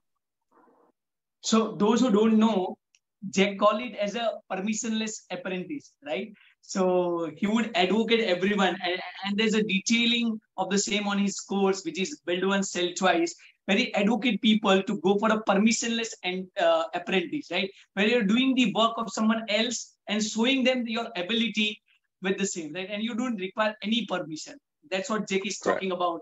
So 1.42 1.76
those 1.76 2.00
who 2.00 2.10
don't 2.10 2.38
know, 2.38 2.78
Jack 3.30 3.58
called 3.58 3.82
it 3.82 3.94
as 3.96 4.14
a 4.14 4.32
permissionless 4.50 5.22
apprentice, 5.30 5.92
right? 6.04 6.32
So 6.62 7.30
he 7.36 7.46
would 7.46 7.70
advocate 7.74 8.20
everyone, 8.20 8.76
and, 8.84 9.00
and 9.24 9.36
there's 9.36 9.54
a 9.54 9.62
detailing 9.62 10.40
of 10.56 10.70
the 10.70 10.78
same 10.78 11.06
on 11.06 11.18
his 11.18 11.40
course, 11.40 11.84
which 11.84 11.98
is 12.00 12.20
build 12.26 12.46
once, 12.46 12.72
sell 12.72 12.88
twice, 12.96 13.34
he 13.76 13.92
advocate 13.94 14.40
people 14.40 14.82
to 14.82 15.00
go 15.00 15.18
for 15.18 15.30
a 15.30 15.42
permissionless 15.44 16.14
and 16.24 16.46
uh, 16.58 16.84
apprentice, 16.94 17.48
right? 17.50 17.70
Where 17.94 18.06
you're 18.06 18.22
doing 18.22 18.54
the 18.54 18.72
work 18.74 18.94
of 18.96 19.12
someone 19.12 19.44
else 19.48 19.94
and 20.08 20.22
showing 20.22 20.64
them 20.64 20.86
your 20.86 21.08
ability 21.16 21.80
with 22.22 22.38
the 22.38 22.46
same, 22.46 22.72
right? 22.72 22.88
And 22.90 23.02
you 23.02 23.14
don't 23.14 23.36
require 23.36 23.74
any 23.82 24.06
permission. 24.06 24.54
That's 24.90 25.10
what 25.10 25.28
Jake 25.28 25.46
is 25.46 25.58
talking 25.58 25.90
right. 25.90 25.96
about. 25.96 26.20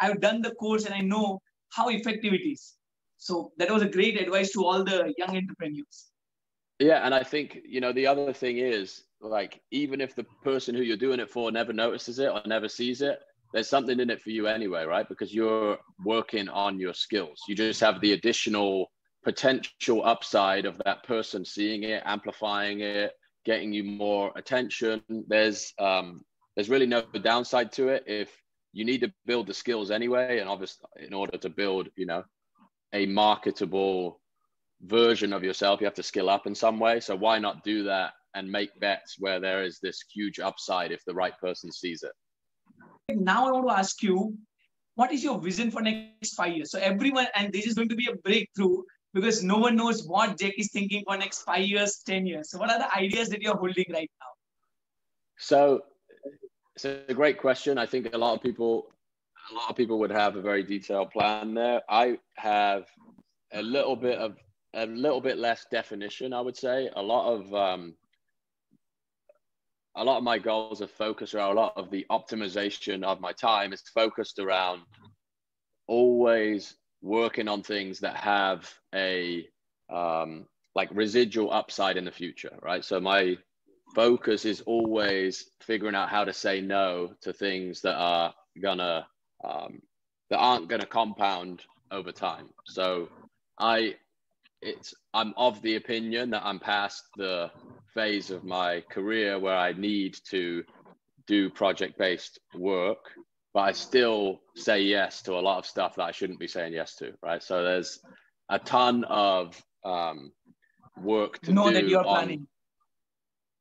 I've 0.00 0.20
done 0.20 0.42
the 0.42 0.52
course 0.52 0.84
and 0.86 0.94
I 0.94 1.00
know 1.00 1.40
how 1.70 1.88
effective 1.88 2.32
it 2.32 2.46
is. 2.46 2.74
So 3.16 3.52
that 3.58 3.70
was 3.70 3.82
a 3.82 3.88
great 3.88 4.20
advice 4.20 4.52
to 4.52 4.64
all 4.64 4.84
the 4.84 5.12
young 5.18 5.36
entrepreneurs. 5.36 6.10
Yeah, 6.78 7.04
and 7.04 7.14
I 7.14 7.22
think 7.22 7.58
you 7.64 7.80
know 7.80 7.92
the 7.92 8.06
other 8.06 8.32
thing 8.32 8.58
is 8.58 9.04
like 9.20 9.60
even 9.70 10.00
if 10.00 10.14
the 10.14 10.24
person 10.42 10.74
who 10.74 10.82
you're 10.82 10.96
doing 10.96 11.20
it 11.20 11.30
for 11.30 11.50
never 11.50 11.72
notices 11.72 12.18
it 12.18 12.30
or 12.30 12.42
never 12.46 12.68
sees 12.68 13.00
it, 13.00 13.20
there's 13.52 13.68
something 13.68 14.00
in 14.00 14.10
it 14.10 14.20
for 14.20 14.30
you 14.30 14.46
anyway, 14.48 14.84
right? 14.84 15.08
Because 15.08 15.32
you're 15.32 15.78
working 16.04 16.48
on 16.48 16.78
your 16.78 16.92
skills. 16.92 17.40
You 17.48 17.54
just 17.54 17.80
have 17.80 18.00
the 18.00 18.12
additional 18.12 18.90
potential 19.22 20.04
upside 20.04 20.66
of 20.66 20.80
that 20.84 21.04
person 21.04 21.44
seeing 21.44 21.84
it, 21.84 22.02
amplifying 22.04 22.80
it, 22.80 23.12
getting 23.44 23.72
you 23.72 23.84
more 23.84 24.32
attention. 24.36 25.02
There's 25.08 25.72
um, 25.78 26.22
there's 26.56 26.70
really 26.70 26.86
no 26.86 27.02
downside 27.02 27.72
to 27.72 27.88
it 27.88 28.04
if 28.06 28.30
you 28.72 28.84
need 28.84 29.00
to 29.00 29.12
build 29.24 29.46
the 29.46 29.54
skills 29.54 29.90
anyway, 29.90 30.38
and 30.38 30.48
obviously 30.48 30.86
in 30.98 31.14
order 31.14 31.38
to 31.38 31.48
build, 31.48 31.88
you 31.96 32.06
know, 32.06 32.24
a 32.92 33.06
marketable 33.06 34.20
version 34.82 35.32
of 35.32 35.44
yourself, 35.44 35.80
you 35.80 35.86
have 35.86 35.94
to 35.94 36.02
skill 36.02 36.28
up 36.28 36.46
in 36.46 36.54
some 36.54 36.78
way. 36.78 37.00
So 37.00 37.14
why 37.14 37.38
not 37.38 37.64
do 37.64 37.84
that 37.84 38.12
and 38.34 38.50
make 38.50 38.78
bets 38.80 39.16
where 39.18 39.38
there 39.40 39.62
is 39.62 39.78
this 39.80 40.02
huge 40.12 40.40
upside 40.40 40.90
if 40.90 41.04
the 41.06 41.14
right 41.14 41.38
person 41.38 41.70
sees 41.70 42.02
it? 42.02 42.12
Now 43.14 43.48
I 43.48 43.52
want 43.52 43.68
to 43.68 43.78
ask 43.78 44.02
you, 44.02 44.36
what 44.96 45.12
is 45.12 45.22
your 45.22 45.40
vision 45.40 45.70
for 45.70 45.80
next 45.80 46.34
five 46.34 46.54
years? 46.56 46.70
So 46.70 46.78
everyone, 46.78 47.26
and 47.34 47.52
this 47.52 47.66
is 47.66 47.74
going 47.74 47.88
to 47.88 47.96
be 47.96 48.08
a 48.12 48.16
breakthrough 48.16 48.82
because 49.14 49.44
no 49.44 49.56
one 49.58 49.76
knows 49.76 50.04
what 50.04 50.36
Jack 50.38 50.54
is 50.58 50.70
thinking 50.72 51.04
for 51.06 51.16
next 51.16 51.42
five 51.42 51.64
years, 51.64 52.02
10 52.04 52.26
years. 52.26 52.50
So 52.50 52.58
what 52.58 52.70
are 52.70 52.78
the 52.78 52.94
ideas 52.94 53.28
that 53.28 53.40
you're 53.40 53.56
holding 53.56 53.86
right 53.90 54.10
now? 54.20 54.26
So 55.38 55.82
it's 56.74 56.84
a 56.84 57.14
great 57.14 57.38
question. 57.38 57.78
I 57.78 57.86
think 57.86 58.12
a 58.12 58.18
lot 58.18 58.34
of 58.34 58.42
people, 58.42 58.86
a 59.52 59.54
lot 59.54 59.70
of 59.70 59.76
people 59.76 60.00
would 60.00 60.10
have 60.10 60.34
a 60.34 60.42
very 60.42 60.64
detailed 60.64 61.12
plan 61.12 61.54
there. 61.54 61.80
I 61.88 62.18
have 62.36 62.86
a 63.52 63.62
little 63.62 63.94
bit 63.94 64.18
of 64.18 64.36
a 64.76 64.86
little 64.86 65.20
bit 65.20 65.38
less 65.38 65.66
definition, 65.70 66.32
I 66.32 66.40
would 66.40 66.56
say. 66.56 66.90
A 66.96 67.02
lot 67.02 67.32
of 67.32 67.54
um, 67.54 67.94
a 69.94 70.02
lot 70.02 70.18
of 70.18 70.24
my 70.24 70.38
goals 70.38 70.82
are 70.82 70.88
focused 70.88 71.34
around 71.34 71.52
a 71.52 71.60
lot 71.60 71.74
of 71.76 71.90
the 71.92 72.04
optimization 72.10 73.04
of 73.04 73.20
my 73.20 73.30
time 73.30 73.72
is 73.72 73.82
focused 73.94 74.40
around 74.40 74.82
always 75.86 76.74
working 77.04 77.48
on 77.48 77.62
things 77.62 78.00
that 78.00 78.16
have 78.16 78.72
a 78.94 79.46
um, 79.92 80.46
like 80.74 80.88
residual 80.92 81.52
upside 81.52 81.96
in 81.98 82.04
the 82.04 82.10
future, 82.10 82.58
right? 82.62 82.84
So 82.84 82.98
my 82.98 83.36
focus 83.94 84.44
is 84.46 84.62
always 84.62 85.50
figuring 85.60 85.94
out 85.94 86.08
how 86.08 86.24
to 86.24 86.32
say 86.32 86.60
no 86.60 87.12
to 87.20 87.32
things 87.32 87.82
that 87.82 87.94
are 87.94 88.34
gonna 88.60 89.06
um, 89.44 89.82
that 90.30 90.38
aren't 90.38 90.68
gonna 90.68 90.86
compound 90.86 91.62
over 91.90 92.10
time. 92.10 92.48
So 92.66 93.08
I 93.58 93.96
it's 94.62 94.94
I'm 95.12 95.34
of 95.36 95.60
the 95.60 95.76
opinion 95.76 96.30
that 96.30 96.42
I'm 96.44 96.58
past 96.58 97.04
the 97.18 97.50
phase 97.92 98.30
of 98.30 98.44
my 98.44 98.82
career 98.90 99.38
where 99.38 99.56
I 99.56 99.72
need 99.72 100.16
to 100.30 100.64
do 101.26 101.50
project 101.50 101.98
based 101.98 102.40
work 102.54 103.10
but 103.54 103.60
I 103.60 103.72
still 103.72 104.40
say 104.56 104.82
yes 104.82 105.22
to 105.22 105.34
a 105.34 105.40
lot 105.40 105.58
of 105.58 105.66
stuff 105.66 105.94
that 105.94 106.02
I 106.02 106.10
shouldn't 106.10 106.40
be 106.40 106.48
saying 106.48 106.72
yes 106.72 106.96
to, 106.96 107.14
right? 107.22 107.42
So 107.42 107.62
there's 107.62 108.00
a 108.48 108.58
ton 108.58 109.04
of 109.04 109.62
um, 109.84 110.32
work 111.00 111.40
to 111.42 111.52
know 111.52 111.68
do 111.68 111.74
that 111.74 111.88
you're 111.88 112.00
on, 112.00 112.04
planning. 112.04 112.46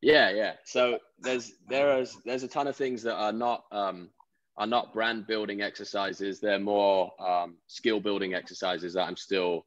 Yeah, 0.02 0.32
yeah. 0.32 0.54
So 0.66 0.98
there's 1.20 1.54
there 1.70 2.00
is 2.00 2.18
there's 2.26 2.44
a 2.44 2.48
ton 2.48 2.68
of 2.68 2.76
things 2.76 3.04
that 3.04 3.16
are 3.16 3.32
not 3.32 3.66
um, 3.72 4.10
are 4.58 4.68
not 4.68 4.94
brand 4.94 5.28
building 5.28 5.62
exercises. 5.62 6.40
They're 6.40 6.60
more 6.60 7.12
um, 7.22 7.58
skill 7.68 8.00
building 8.00 8.34
exercises 8.34 8.96
that 8.96 9.08
I'm 9.08 9.16
still 9.16 9.66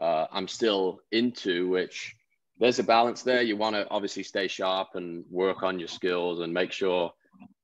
uh, 0.00 0.26
I'm 0.32 0.48
still 0.48 1.00
into. 1.12 1.68
Which 1.68 2.16
there's 2.58 2.78
a 2.78 2.82
balance 2.82 3.22
there. 3.22 3.42
You 3.42 3.58
want 3.58 3.76
to 3.76 3.86
obviously 3.90 4.22
stay 4.22 4.48
sharp 4.48 4.94
and 4.94 5.22
work 5.30 5.62
on 5.62 5.78
your 5.78 5.88
skills 5.88 6.40
and 6.40 6.52
make 6.52 6.72
sure 6.72 7.12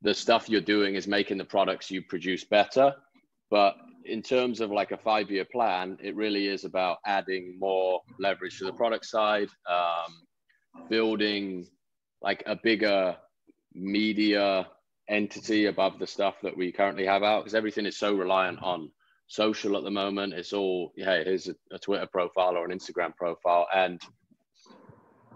the 0.02 0.14
stuff 0.14 0.48
you're 0.48 0.60
doing 0.60 0.94
is 0.94 1.06
making 1.06 1.38
the 1.38 1.44
products 1.44 1.90
you 1.90 2.02
produce 2.02 2.44
better. 2.44 2.92
But 3.50 3.76
in 4.04 4.22
terms 4.22 4.60
of 4.60 4.70
like 4.70 4.92
a 4.92 4.96
five 4.96 5.30
year 5.30 5.44
plan, 5.44 5.98
it 6.02 6.16
really 6.16 6.48
is 6.48 6.64
about 6.64 6.98
adding 7.06 7.56
more 7.58 8.00
leverage 8.18 8.58
to 8.58 8.64
the 8.64 8.72
product 8.72 9.06
side, 9.06 9.48
um, 9.70 10.88
building 10.88 11.66
like 12.20 12.42
a 12.46 12.56
bigger 12.56 13.16
media 13.74 14.66
entity 15.08 15.66
above 15.66 15.98
the 15.98 16.06
stuff 16.06 16.36
that 16.42 16.56
we 16.56 16.72
currently 16.72 17.04
have 17.04 17.22
out 17.22 17.40
because 17.40 17.54
everything 17.54 17.86
is 17.86 17.98
so 17.98 18.14
reliant 18.14 18.62
on 18.62 18.90
social 19.26 19.76
at 19.76 19.84
the 19.84 19.90
moment. 19.90 20.34
It's 20.34 20.52
all, 20.52 20.92
yeah, 20.96 21.22
here's 21.24 21.48
a, 21.48 21.54
a 21.72 21.78
Twitter 21.78 22.06
profile 22.06 22.56
or 22.56 22.64
an 22.64 22.76
Instagram 22.76 23.16
profile. 23.16 23.66
And, 23.74 24.00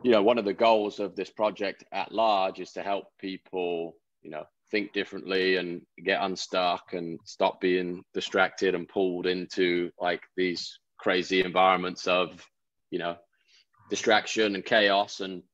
you 0.03 0.11
know, 0.11 0.23
one 0.23 0.39
of 0.39 0.45
the 0.45 0.55
goals 0.55 1.01
of 1.01 1.17
this 1.17 1.31
project 1.31 1.85
at 1.93 2.13
large 2.13 2.61
is 2.61 2.73
to 2.73 2.83
help 2.83 3.07
people, 3.19 3.97
you 4.27 4.33
know, 4.33 4.45
think 4.73 4.93
differently 4.93 5.57
and 5.57 5.83
get 6.05 6.21
unstuck 6.21 6.93
and 6.95 7.21
stop 7.25 7.61
being 7.61 8.03
distracted 8.13 8.75
and 8.75 8.89
pulled 8.89 9.25
into 9.25 9.89
like 10.01 10.23
these 10.37 10.81
crazy 10.99 11.45
environments 11.45 12.09
of, 12.09 12.45
you 12.91 12.99
know, 12.99 13.15
distraction 13.89 14.57
and 14.57 14.65
chaos. 14.65 15.21
And 15.21 15.45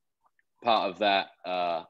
part 0.63 0.89
of 0.89 0.99
that, 0.99 1.27
uh, 1.45 1.83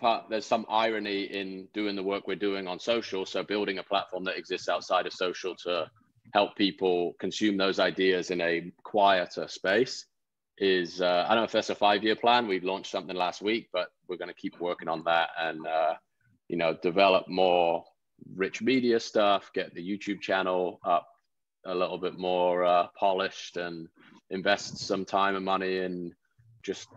part 0.00 0.26
there's 0.30 0.46
some 0.46 0.64
irony 0.68 1.24
in 1.24 1.66
doing 1.74 1.96
the 1.96 2.04
work 2.04 2.28
we're 2.28 2.36
doing 2.36 2.68
on 2.68 2.78
social. 2.78 3.26
So 3.26 3.42
building 3.42 3.78
a 3.78 3.82
platform 3.82 4.22
that 4.24 4.38
exists 4.38 4.68
outside 4.68 5.08
of 5.08 5.12
social 5.12 5.56
to 5.64 5.90
help 6.32 6.54
people 6.54 7.14
consume 7.18 7.56
those 7.56 7.80
ideas 7.80 8.30
in 8.30 8.40
a 8.40 8.70
quieter 8.84 9.48
space 9.48 10.06
is 10.58 11.00
uh, 11.00 11.24
i 11.26 11.30
don't 11.30 11.38
know 11.38 11.44
if 11.44 11.52
that's 11.52 11.70
a 11.70 11.74
five 11.74 12.04
year 12.04 12.14
plan. 12.14 12.46
We 12.46 12.60
launched 12.60 12.92
something 12.92 13.16
last 13.16 13.42
week 13.42 13.68
but 13.72 13.88
we're 14.06 14.18
going 14.18 14.28
to 14.28 14.34
keep 14.34 14.60
working 14.60 14.88
on 14.88 15.02
that. 15.04 15.30
And 15.38 15.66
uh, 15.66 15.94
you 16.52 16.58
know 16.58 16.76
develop 16.82 17.26
more 17.26 17.84
rich 18.36 18.62
media 18.62 19.00
stuff 19.00 19.50
get 19.52 19.74
the 19.74 19.80
youtube 19.82 20.20
channel 20.20 20.78
up 20.84 21.08
a 21.66 21.74
little 21.74 21.98
bit 21.98 22.18
more 22.18 22.64
uh, 22.64 22.86
polished 22.96 23.56
and 23.56 23.88
invest 24.30 24.78
some 24.78 25.04
time 25.04 25.34
and 25.36 25.44
money 25.44 25.78
in 25.78 26.12
just 26.62 26.88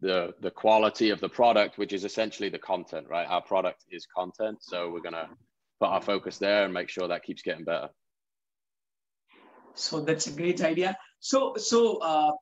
the 0.00 0.34
the 0.40 0.50
quality 0.50 1.10
of 1.10 1.20
the 1.20 1.28
product, 1.28 1.78
which 1.78 1.92
is 1.92 2.04
essentially 2.04 2.48
the 2.48 2.58
content, 2.58 3.06
right? 3.08 3.26
Our 3.28 3.42
product 3.42 3.84
is 3.90 4.06
content, 4.06 4.58
so 4.60 4.90
we're 4.90 5.00
gonna 5.00 5.28
put 5.80 5.88
our 5.88 6.02
focus 6.02 6.38
there 6.38 6.64
and 6.64 6.72
make 6.72 6.88
sure 6.88 7.08
that 7.08 7.24
keeps 7.24 7.42
getting 7.42 7.64
better. 7.64 7.88
So 9.74 10.00
that's 10.00 10.26
a 10.26 10.32
great 10.32 10.62
idea. 10.62 10.96
So 11.20 11.56
so 11.56 11.98
uh, 11.98 12.32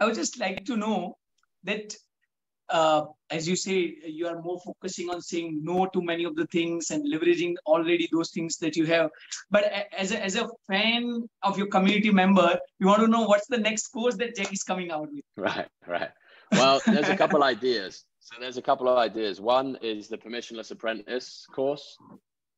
I 0.00 0.06
would 0.06 0.14
just 0.14 0.38
like 0.38 0.64
to 0.66 0.76
know 0.76 1.16
that 1.64 1.94
uh, 2.68 3.04
as 3.30 3.48
you 3.48 3.56
say, 3.56 3.96
you 4.04 4.26
are 4.26 4.40
more 4.40 4.60
focusing 4.64 5.10
on 5.10 5.20
saying 5.20 5.60
no 5.62 5.86
to 5.86 6.02
many 6.02 6.24
of 6.24 6.36
the 6.36 6.46
things 6.46 6.90
and 6.90 7.04
leveraging 7.12 7.54
already 7.66 8.08
those 8.12 8.30
things 8.30 8.56
that 8.58 8.76
you 8.76 8.86
have. 8.86 9.10
But 9.50 9.64
as 9.96 10.12
a, 10.12 10.22
as 10.22 10.36
a 10.36 10.48
fan 10.66 11.28
of 11.42 11.58
your 11.58 11.66
community 11.66 12.10
member, 12.10 12.58
you 12.78 12.86
want 12.86 13.00
to 13.00 13.08
know 13.08 13.22
what's 13.22 13.46
the 13.46 13.58
next 13.58 13.88
course 13.88 14.16
that 14.16 14.36
Jack 14.36 14.52
is 14.52 14.62
coming 14.62 14.90
out 14.90 15.08
with. 15.12 15.24
Right, 15.36 15.68
right. 15.86 16.10
Well, 16.52 16.80
there's 16.86 17.08
a 17.08 17.16
couple 17.16 17.42
ideas. 17.54 18.04
So 18.20 18.36
there's 18.40 18.56
a 18.56 18.62
couple 18.62 18.88
of 18.88 18.98
ideas. 18.98 19.40
One 19.40 19.76
is 19.82 20.08
the 20.08 20.16
permissionless 20.16 20.70
apprentice 20.70 21.46
course. 21.52 21.96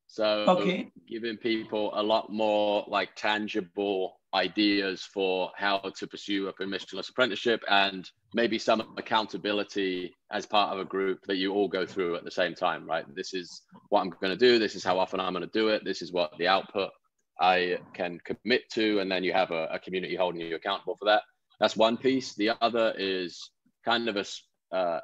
So 0.07 0.45
okay. 0.47 0.91
giving 1.09 1.37
people 1.37 1.91
a 1.93 2.03
lot 2.03 2.31
more 2.31 2.85
like 2.87 3.15
tangible 3.15 4.19
ideas 4.33 5.03
for 5.03 5.51
how 5.55 5.79
to 5.79 6.07
pursue 6.07 6.47
a 6.47 6.53
permissionless 6.53 7.09
apprenticeship 7.09 7.63
and 7.69 8.09
maybe 8.35 8.59
some 8.59 8.83
accountability 8.97 10.13
as 10.29 10.45
part 10.45 10.73
of 10.73 10.79
a 10.79 10.85
group 10.85 11.19
that 11.25 11.37
you 11.37 11.53
all 11.53 11.69
go 11.69 11.85
through 11.85 12.17
at 12.17 12.25
the 12.25 12.29
same 12.29 12.53
time, 12.53 12.85
right? 12.85 13.05
This 13.15 13.33
is 13.33 13.61
what 13.87 14.01
I'm 14.01 14.09
going 14.09 14.37
to 14.37 14.47
do. 14.47 14.59
This 14.59 14.75
is 14.75 14.83
how 14.83 14.99
often 14.99 15.21
I'm 15.21 15.31
going 15.31 15.49
to 15.49 15.59
do 15.59 15.69
it. 15.69 15.85
This 15.85 16.01
is 16.01 16.11
what 16.11 16.31
the 16.37 16.49
output 16.49 16.91
I 17.39 17.77
can 17.93 18.19
commit 18.25 18.69
to. 18.71 18.99
And 18.99 19.09
then 19.09 19.23
you 19.23 19.31
have 19.31 19.51
a, 19.51 19.67
a 19.71 19.79
community 19.79 20.17
holding 20.17 20.41
you 20.41 20.53
accountable 20.53 20.97
for 20.99 21.05
that. 21.05 21.23
That's 21.61 21.77
one 21.77 21.95
piece. 21.95 22.35
The 22.35 22.51
other 22.61 22.93
is 22.97 23.49
kind 23.85 24.09
of 24.09 24.17
a, 24.17 24.75
uh, 24.75 24.99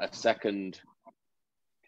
a 0.00 0.08
second 0.10 0.80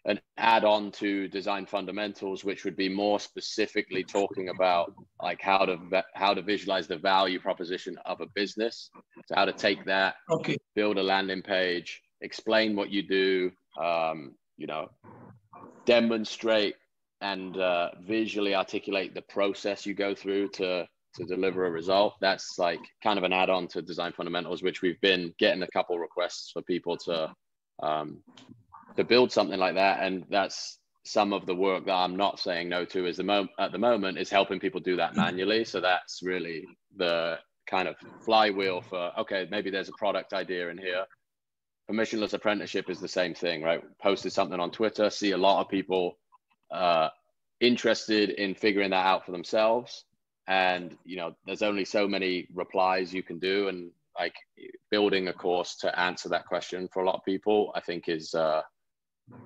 an 0.05 0.19
add-on 0.37 0.91
to 0.91 1.27
design 1.27 1.65
fundamentals 1.65 2.43
which 2.43 2.63
would 2.63 2.75
be 2.75 2.89
more 2.89 3.19
specifically 3.19 4.03
talking 4.03 4.49
about 4.49 4.93
like 5.21 5.41
how 5.41 5.65
to 5.65 5.77
how 6.13 6.33
to 6.33 6.41
visualize 6.41 6.87
the 6.87 6.97
value 6.97 7.39
proposition 7.39 7.97
of 8.05 8.21
a 8.21 8.27
business 8.35 8.89
so 9.25 9.35
how 9.35 9.45
to 9.45 9.53
take 9.53 9.83
that 9.85 10.15
okay 10.31 10.57
build 10.75 10.97
a 10.97 11.03
landing 11.03 11.41
page 11.41 12.01
explain 12.21 12.75
what 12.75 12.89
you 12.89 13.01
do 13.01 13.51
um, 13.83 14.35
you 14.57 14.67
know 14.67 14.89
demonstrate 15.85 16.75
and 17.21 17.57
uh, 17.57 17.89
visually 18.01 18.53
articulate 18.53 19.13
the 19.13 19.21
process 19.23 19.85
you 19.85 19.93
go 19.93 20.13
through 20.13 20.49
to 20.49 20.87
to 21.15 21.25
deliver 21.25 21.65
a 21.65 21.71
result. 21.71 22.15
That's 22.21 22.57
like 22.59 22.81
kind 23.01 23.17
of 23.17 23.23
an 23.23 23.33
add-on 23.33 23.67
to 23.69 23.81
design 23.81 24.11
fundamentals, 24.11 24.61
which 24.61 24.81
we've 24.81 24.99
been 25.01 25.33
getting 25.39 25.63
a 25.63 25.67
couple 25.67 25.97
requests 25.97 26.51
for 26.51 26.61
people 26.61 26.97
to 26.97 27.33
um, 27.81 28.21
to 28.97 29.03
build 29.03 29.31
something 29.31 29.59
like 29.59 29.75
that, 29.75 30.01
and 30.01 30.25
that's 30.29 30.79
some 31.03 31.33
of 31.33 31.45
the 31.45 31.55
work 31.55 31.85
that 31.85 31.93
I'm 31.93 32.15
not 32.15 32.39
saying 32.39 32.69
no 32.69 32.83
to 32.85 33.05
is 33.05 33.17
the 33.17 33.23
mo- 33.23 33.47
at 33.59 33.71
the 33.71 33.77
moment 33.77 34.17
is 34.17 34.29
helping 34.29 34.59
people 34.59 34.79
do 34.79 34.95
that 34.95 35.15
manually. 35.15 35.63
So 35.63 35.79
that's 35.79 36.21
really 36.23 36.65
the 36.95 37.37
kind 37.67 37.87
of 37.87 37.95
flywheel 38.23 38.81
for 38.81 39.11
okay, 39.19 39.47
maybe 39.51 39.69
there's 39.69 39.89
a 39.89 39.93
product 39.93 40.33
idea 40.33 40.69
in 40.69 40.77
here. 40.77 41.05
Permissionless 41.89 42.33
apprenticeship 42.33 42.89
is 42.89 42.99
the 42.99 43.07
same 43.07 43.35
thing, 43.35 43.61
right? 43.61 43.81
Posted 44.01 44.33
something 44.33 44.59
on 44.59 44.71
Twitter, 44.71 45.09
see 45.09 45.31
a 45.31 45.37
lot 45.37 45.61
of 45.61 45.69
people 45.69 46.17
uh, 46.71 47.09
interested 47.59 48.31
in 48.31 48.55
figuring 48.55 48.89
that 48.89 49.05
out 49.05 49.25
for 49.25 49.31
themselves 49.31 50.05
and 50.47 50.97
you 51.05 51.17
know 51.17 51.35
there's 51.45 51.61
only 51.61 51.85
so 51.85 52.07
many 52.07 52.47
replies 52.53 53.13
you 53.13 53.23
can 53.23 53.39
do 53.39 53.67
and 53.67 53.91
like 54.19 54.35
building 54.91 55.27
a 55.27 55.33
course 55.33 55.75
to 55.75 55.99
answer 55.99 56.29
that 56.29 56.45
question 56.45 56.87
for 56.91 57.01
a 57.01 57.05
lot 57.05 57.15
of 57.15 57.25
people 57.25 57.71
i 57.75 57.79
think 57.79 58.07
is 58.07 58.33
uh 58.35 58.61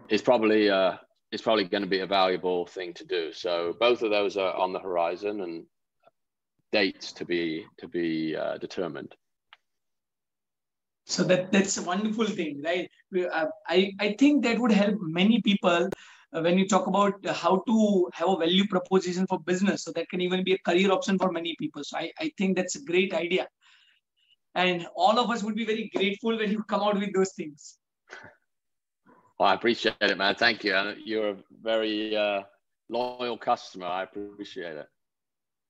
is 0.10 0.22
probably 0.22 0.70
uh 0.70 0.94
is 1.32 1.42
probably 1.42 1.64
going 1.64 1.84
to 1.84 1.90
be 1.90 2.00
a 2.00 2.08
valuable 2.08 2.66
thing 2.66 2.94
to 2.94 3.06
do 3.06 3.32
so 3.32 3.76
both 3.80 4.02
of 4.02 4.10
those 4.10 4.38
are 4.38 4.54
on 4.56 4.74
the 4.74 4.80
horizon 4.80 5.42
and 5.42 5.66
dates 6.72 7.12
to 7.12 7.26
be 7.26 7.66
to 7.78 7.88
be 7.88 8.36
uh, 8.36 8.58
determined 8.58 9.16
so 11.06 11.24
that 11.24 11.52
that's 11.52 11.78
a 11.78 11.84
wonderful 11.84 12.26
thing 12.26 12.62
right 12.64 12.90
uh, 13.32 13.46
i 13.68 13.92
i 14.00 14.16
think 14.20 14.44
that 14.44 14.60
would 14.60 14.72
help 14.72 14.96
many 15.02 15.42
people 15.42 15.90
uh, 16.34 16.42
when 16.42 16.58
you 16.58 16.68
talk 16.68 16.88
about 16.88 17.14
how 17.26 17.64
to 17.68 18.10
have 18.14 18.30
a 18.30 18.38
value 18.38 18.68
proposition 18.68 19.26
for 19.28 19.40
business. 19.40 19.84
So 19.84 19.92
that 19.94 20.10
can 20.10 20.22
even 20.22 20.44
be 20.44 20.54
a 20.54 20.58
career 20.60 20.92
option 20.92 21.18
for 21.18 21.32
many 21.32 21.56
people. 21.58 21.84
So 21.84 21.98
I, 21.98 22.12
I 22.20 22.32
think 22.38 22.56
that's 22.56 22.76
a 22.76 22.84
great 22.84 23.14
idea. 23.14 23.48
And 24.56 24.88
all 24.96 25.20
of 25.20 25.30
us 25.30 25.44
would 25.44 25.56
be 25.56 25.66
very 25.66 25.90
grateful 25.96 26.38
when 26.38 26.52
you 26.52 26.64
come 26.64 26.82
out 26.82 27.00
with 27.00 27.14
those 27.14 27.34
things. 27.34 27.78
Well, 29.40 29.50
I 29.50 29.54
appreciate 29.54 29.96
it, 30.02 30.18
man. 30.18 30.36
Thank 30.36 30.66
you. 30.66 30.76
And 30.76 30.98
you're 31.06 31.30
a 31.30 31.38
very 31.64 32.16
uh, 32.16 32.42
loyal 32.90 33.38
customer. 33.38 33.86
I 33.86 34.04
appreciate 34.04 34.76
it 34.76 34.88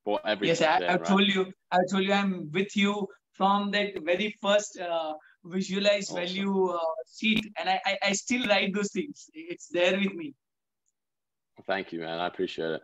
for 0.04 0.20
everything. 0.26 0.56
Yes, 0.60 0.82
I, 0.82 0.84
I 0.86 0.96
right? 0.96 1.04
told 1.04 1.26
you. 1.26 1.52
I 1.70 1.78
told 1.88 2.02
you 2.02 2.12
I'm 2.12 2.50
with 2.50 2.76
you 2.76 3.06
from 3.32 3.70
that 3.70 3.92
very 4.04 4.34
first 4.42 4.78
uh, 4.80 5.12
visualize 5.44 6.10
awesome. 6.10 6.16
value 6.16 6.70
uh, 6.70 6.78
sheet, 7.16 7.46
and 7.58 7.68
I, 7.68 7.80
I 7.86 7.98
I 8.02 8.12
still 8.12 8.46
write 8.48 8.74
those 8.74 8.90
things. 8.90 9.30
It's 9.34 9.68
there 9.68 9.96
with 9.96 10.14
me. 10.14 10.34
Thank 11.66 11.92
you, 11.92 12.00
man. 12.00 12.18
I 12.18 12.26
appreciate 12.26 12.72
it. 12.72 12.82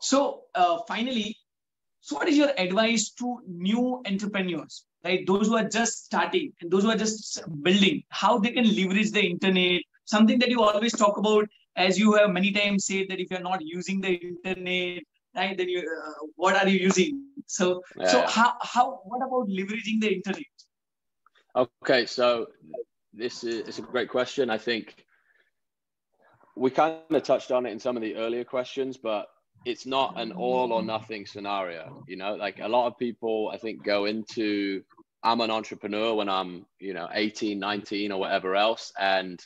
So 0.00 0.42
uh, 0.54 0.78
finally, 0.86 1.36
so 2.00 2.16
what 2.16 2.28
is 2.28 2.36
your 2.36 2.52
advice 2.58 3.10
to 3.12 3.38
new 3.46 4.02
entrepreneurs, 4.06 4.84
right? 5.04 5.26
Those 5.26 5.48
who 5.48 5.56
are 5.56 5.68
just 5.68 6.04
starting 6.04 6.52
and 6.60 6.70
those 6.70 6.84
who 6.84 6.90
are 6.90 6.96
just 6.96 7.42
building, 7.62 8.02
how 8.08 8.38
they 8.38 8.50
can 8.50 8.64
leverage 8.64 9.12
the 9.12 9.22
internet? 9.22 9.82
Something 10.04 10.38
that 10.40 10.50
you 10.50 10.62
always 10.62 10.92
talk 10.92 11.16
about, 11.18 11.48
as 11.76 11.98
you 11.98 12.14
have 12.14 12.30
many 12.30 12.52
times 12.52 12.86
said 12.86 13.06
that 13.08 13.20
if 13.20 13.30
you're 13.30 13.40
not 13.40 13.60
using 13.62 14.00
the 14.00 14.14
internet, 14.14 15.02
right, 15.36 15.56
then 15.56 15.68
you 15.68 15.80
uh, 15.80 16.26
what 16.36 16.56
are 16.56 16.68
you 16.68 16.78
using? 16.78 17.26
So 17.46 17.82
yeah. 17.96 18.08
so 18.08 18.26
how 18.26 18.54
how 18.60 19.00
what 19.04 19.18
about 19.18 19.48
leveraging 19.48 20.00
the 20.00 20.14
internet? 20.14 20.44
Okay, 21.56 22.06
so 22.06 22.48
this 23.12 23.44
is 23.44 23.68
it's 23.68 23.78
a 23.78 23.82
great 23.82 24.08
question. 24.08 24.50
I 24.50 24.58
think 24.58 25.04
we 26.56 26.70
kind 26.70 26.96
of 27.10 27.22
touched 27.22 27.50
on 27.52 27.66
it 27.66 27.70
in 27.70 27.78
some 27.78 27.96
of 27.96 28.02
the 28.02 28.16
earlier 28.16 28.44
questions, 28.44 28.96
but 28.96 29.28
it's 29.64 29.86
not 29.86 30.20
an 30.20 30.32
all 30.32 30.72
or 30.72 30.82
nothing 30.82 31.26
scenario. 31.26 32.04
You 32.08 32.16
know, 32.16 32.34
like 32.34 32.60
a 32.60 32.68
lot 32.68 32.86
of 32.86 32.98
people, 32.98 33.50
I 33.52 33.58
think, 33.58 33.84
go 33.84 34.06
into 34.06 34.82
I'm 35.22 35.40
an 35.40 35.50
entrepreneur 35.50 36.14
when 36.14 36.28
I'm, 36.28 36.66
you 36.78 36.94
know, 36.94 37.08
18, 37.12 37.58
19 37.58 38.12
or 38.12 38.20
whatever 38.20 38.56
else. 38.56 38.92
And, 38.98 39.38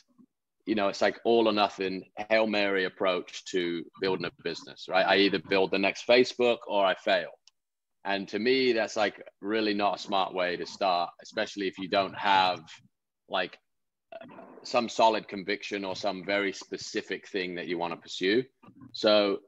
you 0.65 0.75
know, 0.75 0.87
it's 0.87 1.01
like 1.01 1.19
all 1.25 1.47
or 1.47 1.53
nothing, 1.53 2.05
Hail 2.29 2.47
Mary 2.47 2.85
approach 2.85 3.43
to 3.45 3.83
building 3.99 4.25
a 4.25 4.31
business, 4.43 4.85
right? 4.89 5.05
I 5.05 5.17
either 5.17 5.39
build 5.39 5.71
the 5.71 5.79
next 5.79 6.07
Facebook 6.07 6.59
or 6.67 6.85
I 6.85 6.95
fail. 6.95 7.29
And 8.05 8.27
to 8.29 8.39
me, 8.39 8.71
that's 8.71 8.95
like 8.95 9.21
really 9.41 9.73
not 9.73 9.95
a 9.95 10.01
smart 10.01 10.33
way 10.33 10.55
to 10.55 10.65
start, 10.65 11.09
especially 11.21 11.67
if 11.67 11.77
you 11.77 11.89
don't 11.89 12.15
have 12.17 12.61
like 13.27 13.57
some 14.63 14.87
solid 14.87 15.27
conviction 15.27 15.83
or 15.83 15.95
some 15.95 16.23
very 16.25 16.53
specific 16.53 17.27
thing 17.27 17.55
that 17.55 17.67
you 17.67 17.77
want 17.77 17.93
to 17.93 17.99
pursue. 17.99 18.43
So, 18.93 19.39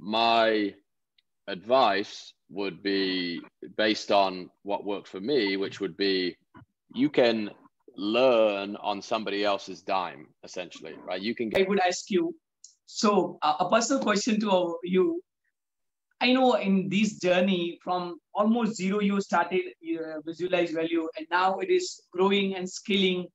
my 0.00 0.74
advice 1.48 2.32
would 2.50 2.82
be 2.82 3.40
based 3.76 4.12
on 4.12 4.50
what 4.62 4.84
worked 4.84 5.08
for 5.08 5.20
me, 5.20 5.56
which 5.56 5.80
would 5.80 5.96
be 5.96 6.36
you 6.92 7.10
can 7.10 7.50
learn 7.96 8.76
on 8.76 9.02
somebody 9.02 9.44
else's 9.44 9.82
dime, 9.82 10.26
essentially, 10.44 10.94
right? 11.04 11.20
You 11.20 11.34
can. 11.34 11.50
Get- 11.50 11.60
I 11.66 11.68
would 11.68 11.80
ask 11.80 12.10
you. 12.10 12.34
So, 12.86 13.38
uh, 13.42 13.56
a 13.60 13.68
personal 13.68 14.02
question 14.02 14.40
to 14.40 14.78
you. 14.84 15.20
I 16.20 16.32
know 16.32 16.54
in 16.54 16.88
this 16.88 17.18
journey 17.18 17.78
from 17.82 18.18
almost 18.34 18.76
zero, 18.76 19.00
you 19.00 19.20
started 19.20 19.60
uh, 20.00 20.20
visualize 20.24 20.70
value, 20.70 21.08
and 21.16 21.26
now 21.30 21.58
it 21.58 21.70
is 21.70 22.00
growing 22.12 22.54
and 22.54 22.68
scaling. 22.68 23.26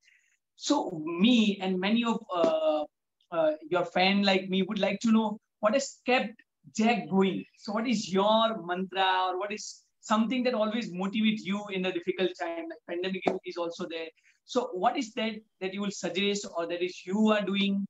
So, 0.55 1.03
me 1.05 1.59
and 1.61 1.79
many 1.79 2.03
of 2.05 2.19
uh, 2.33 2.83
uh, 3.31 3.51
your 3.69 3.85
fan 3.85 4.23
like 4.23 4.49
me 4.49 4.63
would 4.63 4.79
like 4.79 4.99
to 5.01 5.11
know 5.11 5.37
what 5.59 5.73
has 5.73 5.99
kept 6.05 6.33
Jack 6.75 7.09
going. 7.09 7.43
So, 7.57 7.73
what 7.73 7.87
is 7.87 8.11
your 8.11 8.65
mantra, 8.65 9.29
or 9.29 9.39
what 9.39 9.51
is 9.51 9.83
something 10.01 10.43
that 10.43 10.53
always 10.53 10.91
motivates 10.91 11.41
you 11.43 11.63
in 11.71 11.85
a 11.85 11.91
difficult 11.91 12.31
time? 12.39 12.65
Like 12.69 12.79
pandemic 12.87 13.23
is 13.45 13.57
also 13.57 13.87
there. 13.89 14.07
So, 14.45 14.69
what 14.73 14.97
is 14.97 15.13
that 15.13 15.33
that 15.59 15.73
you 15.73 15.81
will 15.81 15.91
suggest, 15.91 16.47
or 16.55 16.67
that 16.67 16.83
is 16.83 17.05
you 17.05 17.29
are 17.29 17.43
doing 17.43 17.85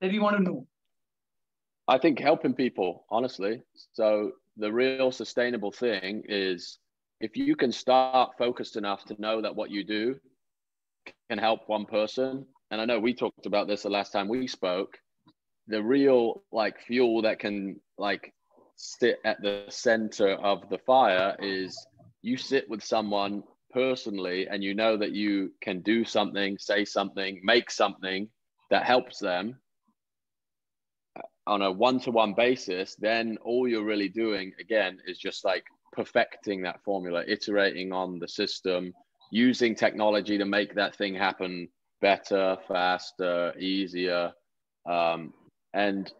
that 0.00 0.12
we 0.12 0.18
want 0.18 0.36
to 0.36 0.42
know? 0.42 0.66
I 1.88 1.96
think 1.96 2.18
helping 2.18 2.52
people, 2.52 3.06
honestly. 3.10 3.62
So 3.94 4.32
the 4.58 4.70
real 4.70 5.10
sustainable 5.10 5.72
thing 5.72 6.22
is 6.28 6.78
if 7.20 7.36
you 7.36 7.56
can 7.56 7.72
start 7.72 8.32
focused 8.36 8.76
enough 8.76 9.06
to 9.06 9.20
know 9.20 9.40
that 9.40 9.56
what 9.56 9.70
you 9.70 9.84
do 9.84 10.16
can 11.30 11.38
help 11.38 11.68
one 11.68 11.86
person. 11.86 12.46
And 12.70 12.80
I 12.80 12.84
know 12.84 13.00
we 13.00 13.14
talked 13.14 13.46
about 13.46 13.66
this 13.66 13.82
the 13.84 13.90
last 13.90 14.12
time 14.12 14.28
we 14.28 14.46
spoke. 14.46 14.98
The 15.68 15.82
real 15.82 16.42
like 16.52 16.80
fuel 16.80 17.22
that 17.22 17.38
can 17.38 17.80
like 17.98 18.32
sit 18.76 19.18
at 19.24 19.40
the 19.42 19.64
center 19.68 20.30
of 20.30 20.68
the 20.70 20.78
fire 20.78 21.36
is 21.40 21.86
you 22.22 22.36
sit 22.36 22.68
with 22.68 22.82
someone 22.82 23.42
personally 23.70 24.48
and 24.48 24.62
you 24.62 24.74
know 24.74 24.96
that 24.96 25.12
you 25.12 25.52
can 25.60 25.80
do 25.80 26.04
something, 26.04 26.58
say 26.58 26.84
something, 26.84 27.40
make 27.44 27.70
something 27.70 28.28
that 28.70 28.84
helps 28.84 29.18
them 29.18 29.56
on 31.46 31.62
a 31.62 31.72
one-to-one 31.72 32.34
basis, 32.34 32.94
then 32.96 33.38
all 33.42 33.66
you're 33.66 33.84
really 33.84 34.08
doing 34.08 34.52
again 34.60 34.98
is 35.06 35.18
just 35.18 35.44
like 35.44 35.64
perfecting 35.92 36.62
that 36.62 36.82
formula, 36.84 37.24
iterating 37.26 37.92
on 37.92 38.18
the 38.18 38.28
system, 38.28 38.92
using 39.32 39.74
technology 39.74 40.36
to 40.36 40.44
make 40.44 40.74
that 40.74 40.94
thing 40.94 41.14
happen 41.14 41.68
better, 42.00 42.56
faster, 42.68 43.54
easier, 43.58 44.32
um, 44.88 45.32
and 45.74 46.12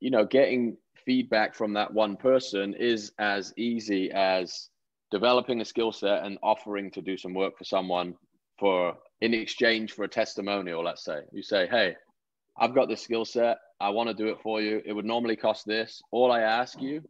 you 0.00 0.10
know, 0.10 0.24
getting 0.24 0.76
feedback 1.04 1.54
from 1.54 1.74
that 1.74 1.92
one 1.92 2.16
person 2.16 2.74
is 2.74 3.12
as 3.18 3.52
easy 3.56 4.10
as 4.12 4.70
developing 5.10 5.60
a 5.60 5.64
skill 5.64 5.92
set 5.92 6.24
and 6.24 6.38
offering 6.42 6.90
to 6.92 7.02
do 7.02 7.16
some 7.16 7.34
work 7.34 7.56
for 7.58 7.64
someone 7.64 8.14
for 8.58 8.94
in 9.20 9.34
exchange 9.34 9.92
for 9.92 10.04
a 10.04 10.08
testimonial. 10.08 10.82
Let's 10.84 11.04
say 11.04 11.20
you 11.32 11.42
say, 11.42 11.66
"Hey, 11.66 11.96
I've 12.58 12.74
got 12.74 12.88
this 12.88 13.02
skill 13.02 13.24
set. 13.24 13.58
I 13.80 13.90
want 13.90 14.08
to 14.08 14.14
do 14.14 14.28
it 14.28 14.38
for 14.42 14.60
you. 14.60 14.82
It 14.84 14.92
would 14.92 15.04
normally 15.06 15.36
cost 15.36 15.66
this. 15.66 16.02
All 16.10 16.30
I 16.30 16.40
ask 16.40 16.80
you 16.80 17.02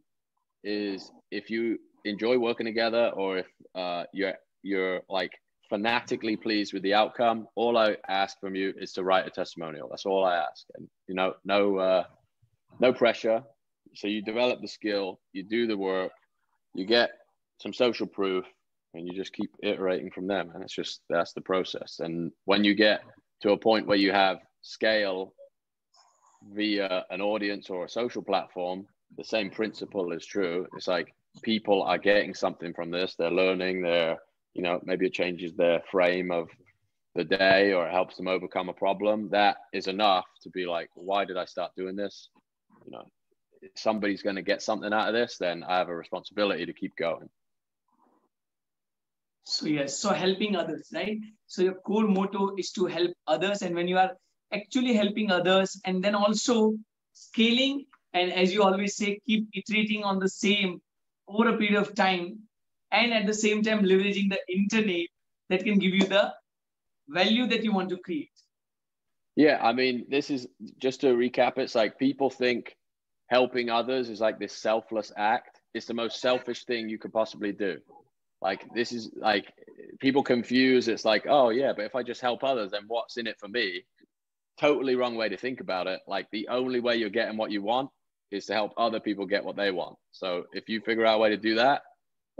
is 0.63 1.11
if 1.31 1.49
you 1.49 1.77
enjoy 2.05 2.37
working 2.37 2.65
together 2.65 3.11
or 3.15 3.39
if 3.39 3.47
uh, 3.75 4.03
you're 4.13 4.33
you're 4.63 5.01
like 5.09 5.31
fanatically 5.71 6.35
pleased 6.35 6.73
with 6.73 6.83
the 6.83 6.93
outcome. 6.93 7.47
All 7.55 7.77
I 7.77 7.95
ask 8.09 8.37
from 8.41 8.55
you 8.55 8.73
is 8.77 8.91
to 8.93 9.03
write 9.03 9.25
a 9.25 9.31
testimonial. 9.31 9.87
That's 9.89 10.05
all 10.05 10.25
I 10.25 10.35
ask. 10.35 10.65
And 10.75 10.87
you 11.07 11.15
know, 11.15 11.33
no 11.45 11.77
uh, 11.77 12.03
no 12.79 12.93
pressure. 12.93 13.41
So 13.95 14.07
you 14.07 14.21
develop 14.21 14.61
the 14.61 14.67
skill, 14.67 15.19
you 15.33 15.43
do 15.43 15.67
the 15.67 15.77
work, 15.77 16.11
you 16.75 16.85
get 16.85 17.09
some 17.61 17.73
social 17.73 18.05
proof, 18.05 18.45
and 18.93 19.07
you 19.07 19.13
just 19.13 19.33
keep 19.33 19.49
iterating 19.63 20.11
from 20.11 20.27
them. 20.27 20.51
And 20.53 20.61
it's 20.61 20.75
just 20.75 21.01
that's 21.09 21.33
the 21.33 21.41
process. 21.41 21.99
And 21.99 22.31
when 22.45 22.63
you 22.65 22.75
get 22.75 23.01
to 23.41 23.51
a 23.51 23.57
point 23.57 23.87
where 23.87 23.97
you 23.97 24.11
have 24.11 24.39
scale 24.61 25.33
via 26.53 27.05
an 27.09 27.21
audience 27.21 27.69
or 27.69 27.85
a 27.85 27.89
social 27.89 28.21
platform, 28.21 28.85
the 29.17 29.23
same 29.23 29.49
principle 29.49 30.11
is 30.11 30.25
true. 30.25 30.67
It's 30.75 30.87
like 30.87 31.13
people 31.43 31.81
are 31.83 31.97
getting 31.97 32.33
something 32.33 32.73
from 32.73 32.91
this. 32.91 33.15
They're 33.15 33.31
learning. 33.31 33.83
They're, 33.83 34.17
you 34.53 34.61
know, 34.61 34.79
maybe 34.83 35.05
it 35.05 35.13
changes 35.13 35.53
their 35.53 35.81
frame 35.91 36.31
of 36.31 36.49
the 37.15 37.23
day 37.23 37.73
or 37.73 37.87
it 37.87 37.91
helps 37.91 38.17
them 38.17 38.27
overcome 38.27 38.69
a 38.69 38.73
problem. 38.73 39.29
That 39.29 39.57
is 39.73 39.87
enough 39.87 40.25
to 40.43 40.49
be 40.49 40.65
like, 40.65 40.89
why 40.95 41.25
did 41.25 41.37
I 41.37 41.45
start 41.45 41.71
doing 41.75 41.95
this? 41.95 42.29
You 42.85 42.91
know, 42.91 43.03
if 43.61 43.71
somebody's 43.75 44.21
going 44.21 44.37
to 44.37 44.41
get 44.41 44.61
something 44.61 44.91
out 44.93 45.09
of 45.09 45.13
this, 45.13 45.37
then 45.37 45.63
I 45.63 45.77
have 45.77 45.89
a 45.89 45.95
responsibility 45.95 46.65
to 46.65 46.73
keep 46.73 46.95
going. 46.95 47.29
So 49.43 49.65
yes, 49.65 49.97
so 49.97 50.09
helping 50.09 50.55
others, 50.55 50.89
right? 50.93 51.19
So 51.47 51.63
your 51.63 51.73
core 51.73 52.07
motto 52.07 52.55
is 52.57 52.71
to 52.73 52.85
help 52.85 53.11
others, 53.27 53.63
and 53.63 53.75
when 53.75 53.87
you 53.87 53.97
are 53.97 54.11
actually 54.53 54.93
helping 54.93 55.31
others 55.31 55.79
and 55.85 56.03
then 56.03 56.15
also 56.15 56.73
scaling 57.13 57.85
and 58.13 58.31
as 58.33 58.53
you 58.53 58.63
always 58.63 58.95
say 58.95 59.19
keep 59.25 59.47
iterating 59.53 60.03
on 60.03 60.19
the 60.19 60.29
same 60.29 60.81
over 61.27 61.49
a 61.49 61.57
period 61.57 61.79
of 61.81 61.95
time 61.95 62.39
and 62.91 63.13
at 63.13 63.25
the 63.25 63.33
same 63.33 63.61
time 63.61 63.83
leveraging 63.83 64.29
the 64.29 64.39
internet 64.47 65.07
that 65.49 65.63
can 65.63 65.77
give 65.79 65.93
you 65.93 66.05
the 66.05 66.33
value 67.09 67.47
that 67.47 67.63
you 67.63 67.71
want 67.71 67.89
to 67.89 67.97
create 67.97 68.31
yeah 69.35 69.59
i 69.61 69.73
mean 69.73 70.05
this 70.09 70.29
is 70.29 70.47
just 70.79 71.01
to 71.01 71.07
recap 71.07 71.57
it's 71.57 71.75
like 71.75 71.97
people 71.97 72.29
think 72.29 72.75
helping 73.27 73.69
others 73.69 74.09
is 74.09 74.19
like 74.19 74.39
this 74.39 74.53
selfless 74.53 75.11
act 75.17 75.61
it's 75.73 75.85
the 75.85 75.93
most 75.93 76.19
selfish 76.19 76.65
thing 76.65 76.89
you 76.89 76.97
could 76.97 77.13
possibly 77.13 77.51
do 77.51 77.77
like 78.41 78.65
this 78.73 78.91
is 78.91 79.11
like 79.15 79.53
people 79.99 80.23
confuse 80.23 80.87
it's 80.87 81.05
like 81.05 81.25
oh 81.29 81.49
yeah 81.49 81.71
but 81.75 81.85
if 81.85 81.95
i 81.95 82.03
just 82.03 82.21
help 82.21 82.43
others 82.43 82.71
then 82.71 82.83
what's 82.87 83.17
in 83.17 83.27
it 83.27 83.39
for 83.39 83.47
me 83.47 83.83
totally 84.61 84.95
wrong 84.95 85.15
way 85.15 85.27
to 85.27 85.37
think 85.37 85.59
about 85.59 85.87
it. 85.87 85.99
Like 86.07 86.27
the 86.31 86.47
only 86.49 86.79
way 86.79 86.95
you're 86.95 87.09
getting 87.09 87.37
what 87.37 87.51
you 87.51 87.63
want 87.63 87.89
is 88.29 88.45
to 88.45 88.53
help 88.53 88.73
other 88.77 88.99
people 88.99 89.25
get 89.25 89.43
what 89.43 89.55
they 89.55 89.71
want. 89.71 89.97
So 90.11 90.45
if 90.53 90.69
you 90.69 90.79
figure 90.81 91.05
out 91.05 91.15
a 91.15 91.17
way 91.19 91.29
to 91.29 91.37
do 91.37 91.55
that, 91.55 91.81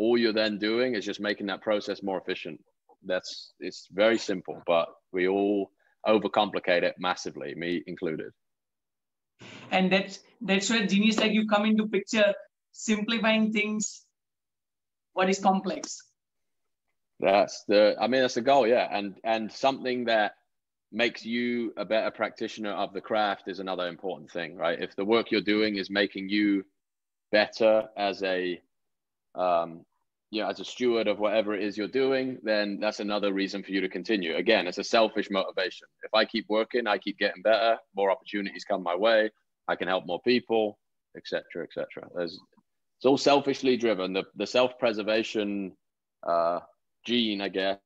all 0.02 0.18
you're 0.18 0.40
then 0.44 0.58
doing 0.58 0.96
is 0.96 1.06
just 1.06 1.20
making 1.30 1.48
that 1.48 1.62
process 1.62 2.04
more 2.04 2.20
efficient. 2.20 2.60
That's 3.04 3.54
it's 3.60 3.88
very 3.92 4.18
simple, 4.18 4.62
but 4.66 4.88
we 5.12 5.28
all 5.28 5.72
overcomplicate 6.06 6.84
it 6.84 6.96
massively, 6.98 7.54
me 7.56 7.84
included. 7.88 8.32
And 9.72 9.92
that's 9.92 10.20
that's 10.42 10.70
where 10.70 10.86
genius 10.86 11.18
like 11.20 11.34
you 11.34 11.48
come 11.48 11.66
into 11.66 11.88
picture, 11.88 12.34
simplifying 12.72 13.52
things. 13.52 14.06
What 15.14 15.30
is 15.30 15.40
complex? 15.40 15.98
That's 17.20 17.64
the 17.68 17.96
I 18.00 18.08
mean 18.08 18.22
that's 18.22 18.40
the 18.42 18.42
goal, 18.42 18.68
yeah. 18.68 18.88
And 18.92 19.16
and 19.24 19.52
something 19.52 20.06
that 20.06 20.34
makes 20.92 21.26
you 21.26 21.74
a 21.78 21.86
better 21.86 22.12
practitioner 22.12 22.72
of 22.72 22.94
the 22.94 23.02
craft 23.02 23.48
is 23.48 23.60
another 23.60 23.88
important 23.88 24.30
thing, 24.32 24.58
right? 24.58 24.82
If 24.82 24.96
the 24.96 25.06
work 25.06 25.32
you're 25.32 25.42
doing 25.56 25.78
is 25.78 25.90
making 25.90 26.30
you 26.30 26.64
better 27.32 27.88
as 27.96 28.22
a, 28.24 28.62
um, 29.36 29.86
you 30.32 30.41
know, 30.41 30.50
as 30.50 30.62
a 30.62 30.65
steward 30.65 31.08
of 31.08 31.20
whatever 31.20 31.54
it 31.54 31.62
is 31.62 31.78
you're 31.78 31.89
doing, 31.89 32.38
then 32.41 32.80
that's 32.80 33.02
another 33.02 33.34
reason 33.34 33.62
for 33.62 33.72
you 33.72 33.82
to 33.82 33.89
continue. 33.89 34.38
Again, 34.38 34.65
it's 34.65 34.78
a 34.78 34.84
selfish 34.84 35.30
motivation. 35.30 35.88
If 36.04 36.13
I 36.13 36.24
keep 36.24 36.46
working, 36.48 36.88
I 36.88 36.98
keep 36.98 37.20
getting 37.20 37.41
better, 37.41 37.78
more 37.96 38.10
opportunities 38.10 38.63
come 38.63 38.82
my 38.82 38.96
way, 38.96 39.30
I 39.67 39.76
can 39.76 39.89
help 39.89 40.06
more 40.06 40.22
people, 40.22 40.80
etc., 41.17 41.44
etc. 41.63 42.08
There's 42.15 42.39
it's 42.98 43.06
all 43.06 43.17
selfishly 43.17 43.76
driven. 43.76 44.13
The 44.13 44.24
the 44.36 44.48
self 44.48 44.80
preservation 44.80 45.74
uh, 46.26 46.60
gene, 47.06 47.41
I 47.41 47.50
guess, 47.50 47.80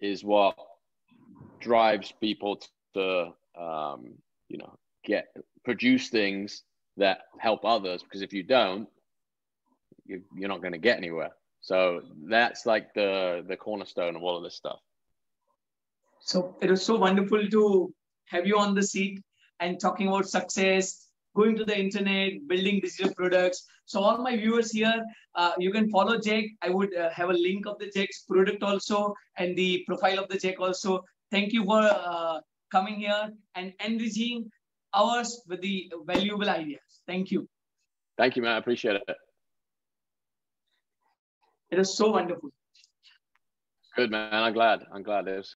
is 0.00 0.22
what 0.22 0.56
drives 1.60 2.12
people 2.20 2.60
to 2.94 3.32
um, 3.58 4.12
you 4.48 4.58
know 4.58 4.76
get 5.02 5.28
produce 5.64 6.10
things 6.10 6.62
that 6.98 7.22
help 7.38 7.64
others 7.64 8.02
because 8.02 8.20
if 8.20 8.34
you 8.34 8.42
don't 8.42 8.86
you, 10.04 10.22
you're 10.36 10.48
not 10.48 10.60
going 10.60 10.72
to 10.72 10.78
get 10.78 10.98
anywhere 10.98 11.30
so 11.60 12.02
that's 12.28 12.66
like 12.66 12.92
the 12.94 13.44
the 13.48 13.56
cornerstone 13.56 14.16
of 14.16 14.22
all 14.22 14.36
of 14.36 14.42
this 14.42 14.56
stuff 14.56 14.80
so 16.20 16.56
it 16.60 16.70
was 16.70 16.84
so 16.84 16.96
wonderful 16.96 17.46
to 17.48 17.92
have 18.26 18.46
you 18.46 18.58
on 18.58 18.74
the 18.74 18.82
seat 18.82 19.20
and 19.60 19.80
talking 19.80 20.08
about 20.08 20.28
success 20.28 21.06
going 21.36 21.56
to 21.56 21.64
the 21.64 21.78
internet 21.78 22.32
building 22.48 22.80
digital 22.80 23.12
products 23.14 23.66
so 23.84 24.00
all 24.00 24.18
my 24.18 24.36
viewers 24.36 24.70
here 24.72 25.04
uh, 25.36 25.52
you 25.58 25.70
can 25.70 25.88
follow 25.90 26.18
Jake. 26.18 26.50
i 26.62 26.70
would 26.70 26.94
uh, 26.96 27.10
have 27.10 27.30
a 27.30 27.38
link 27.46 27.66
of 27.66 27.78
the 27.78 27.90
jack's 27.94 28.22
product 28.22 28.62
also 28.62 29.14
and 29.36 29.56
the 29.56 29.84
profile 29.86 30.18
of 30.18 30.28
the 30.28 30.38
Jake 30.38 30.60
also 30.60 31.02
Thank 31.30 31.52
you 31.52 31.64
for 31.64 31.80
uh, 31.80 32.40
coming 32.72 32.96
here 32.96 33.30
and 33.54 33.72
enriching 33.84 34.50
ours 34.92 35.42
with 35.46 35.60
the 35.60 35.90
valuable 36.04 36.48
ideas. 36.48 36.80
Thank 37.06 37.30
you. 37.30 37.48
Thank 38.18 38.36
you, 38.36 38.42
man. 38.42 38.52
I 38.52 38.58
appreciate 38.58 38.96
it. 38.96 39.16
It 41.70 41.78
was 41.78 41.96
so 41.96 42.10
wonderful. 42.10 42.50
Good, 43.96 44.10
man. 44.10 44.32
I'm 44.32 44.52
glad. 44.52 44.80
I'm 44.92 45.02
glad 45.02 45.28
it 45.28 45.38
is. 45.38 45.48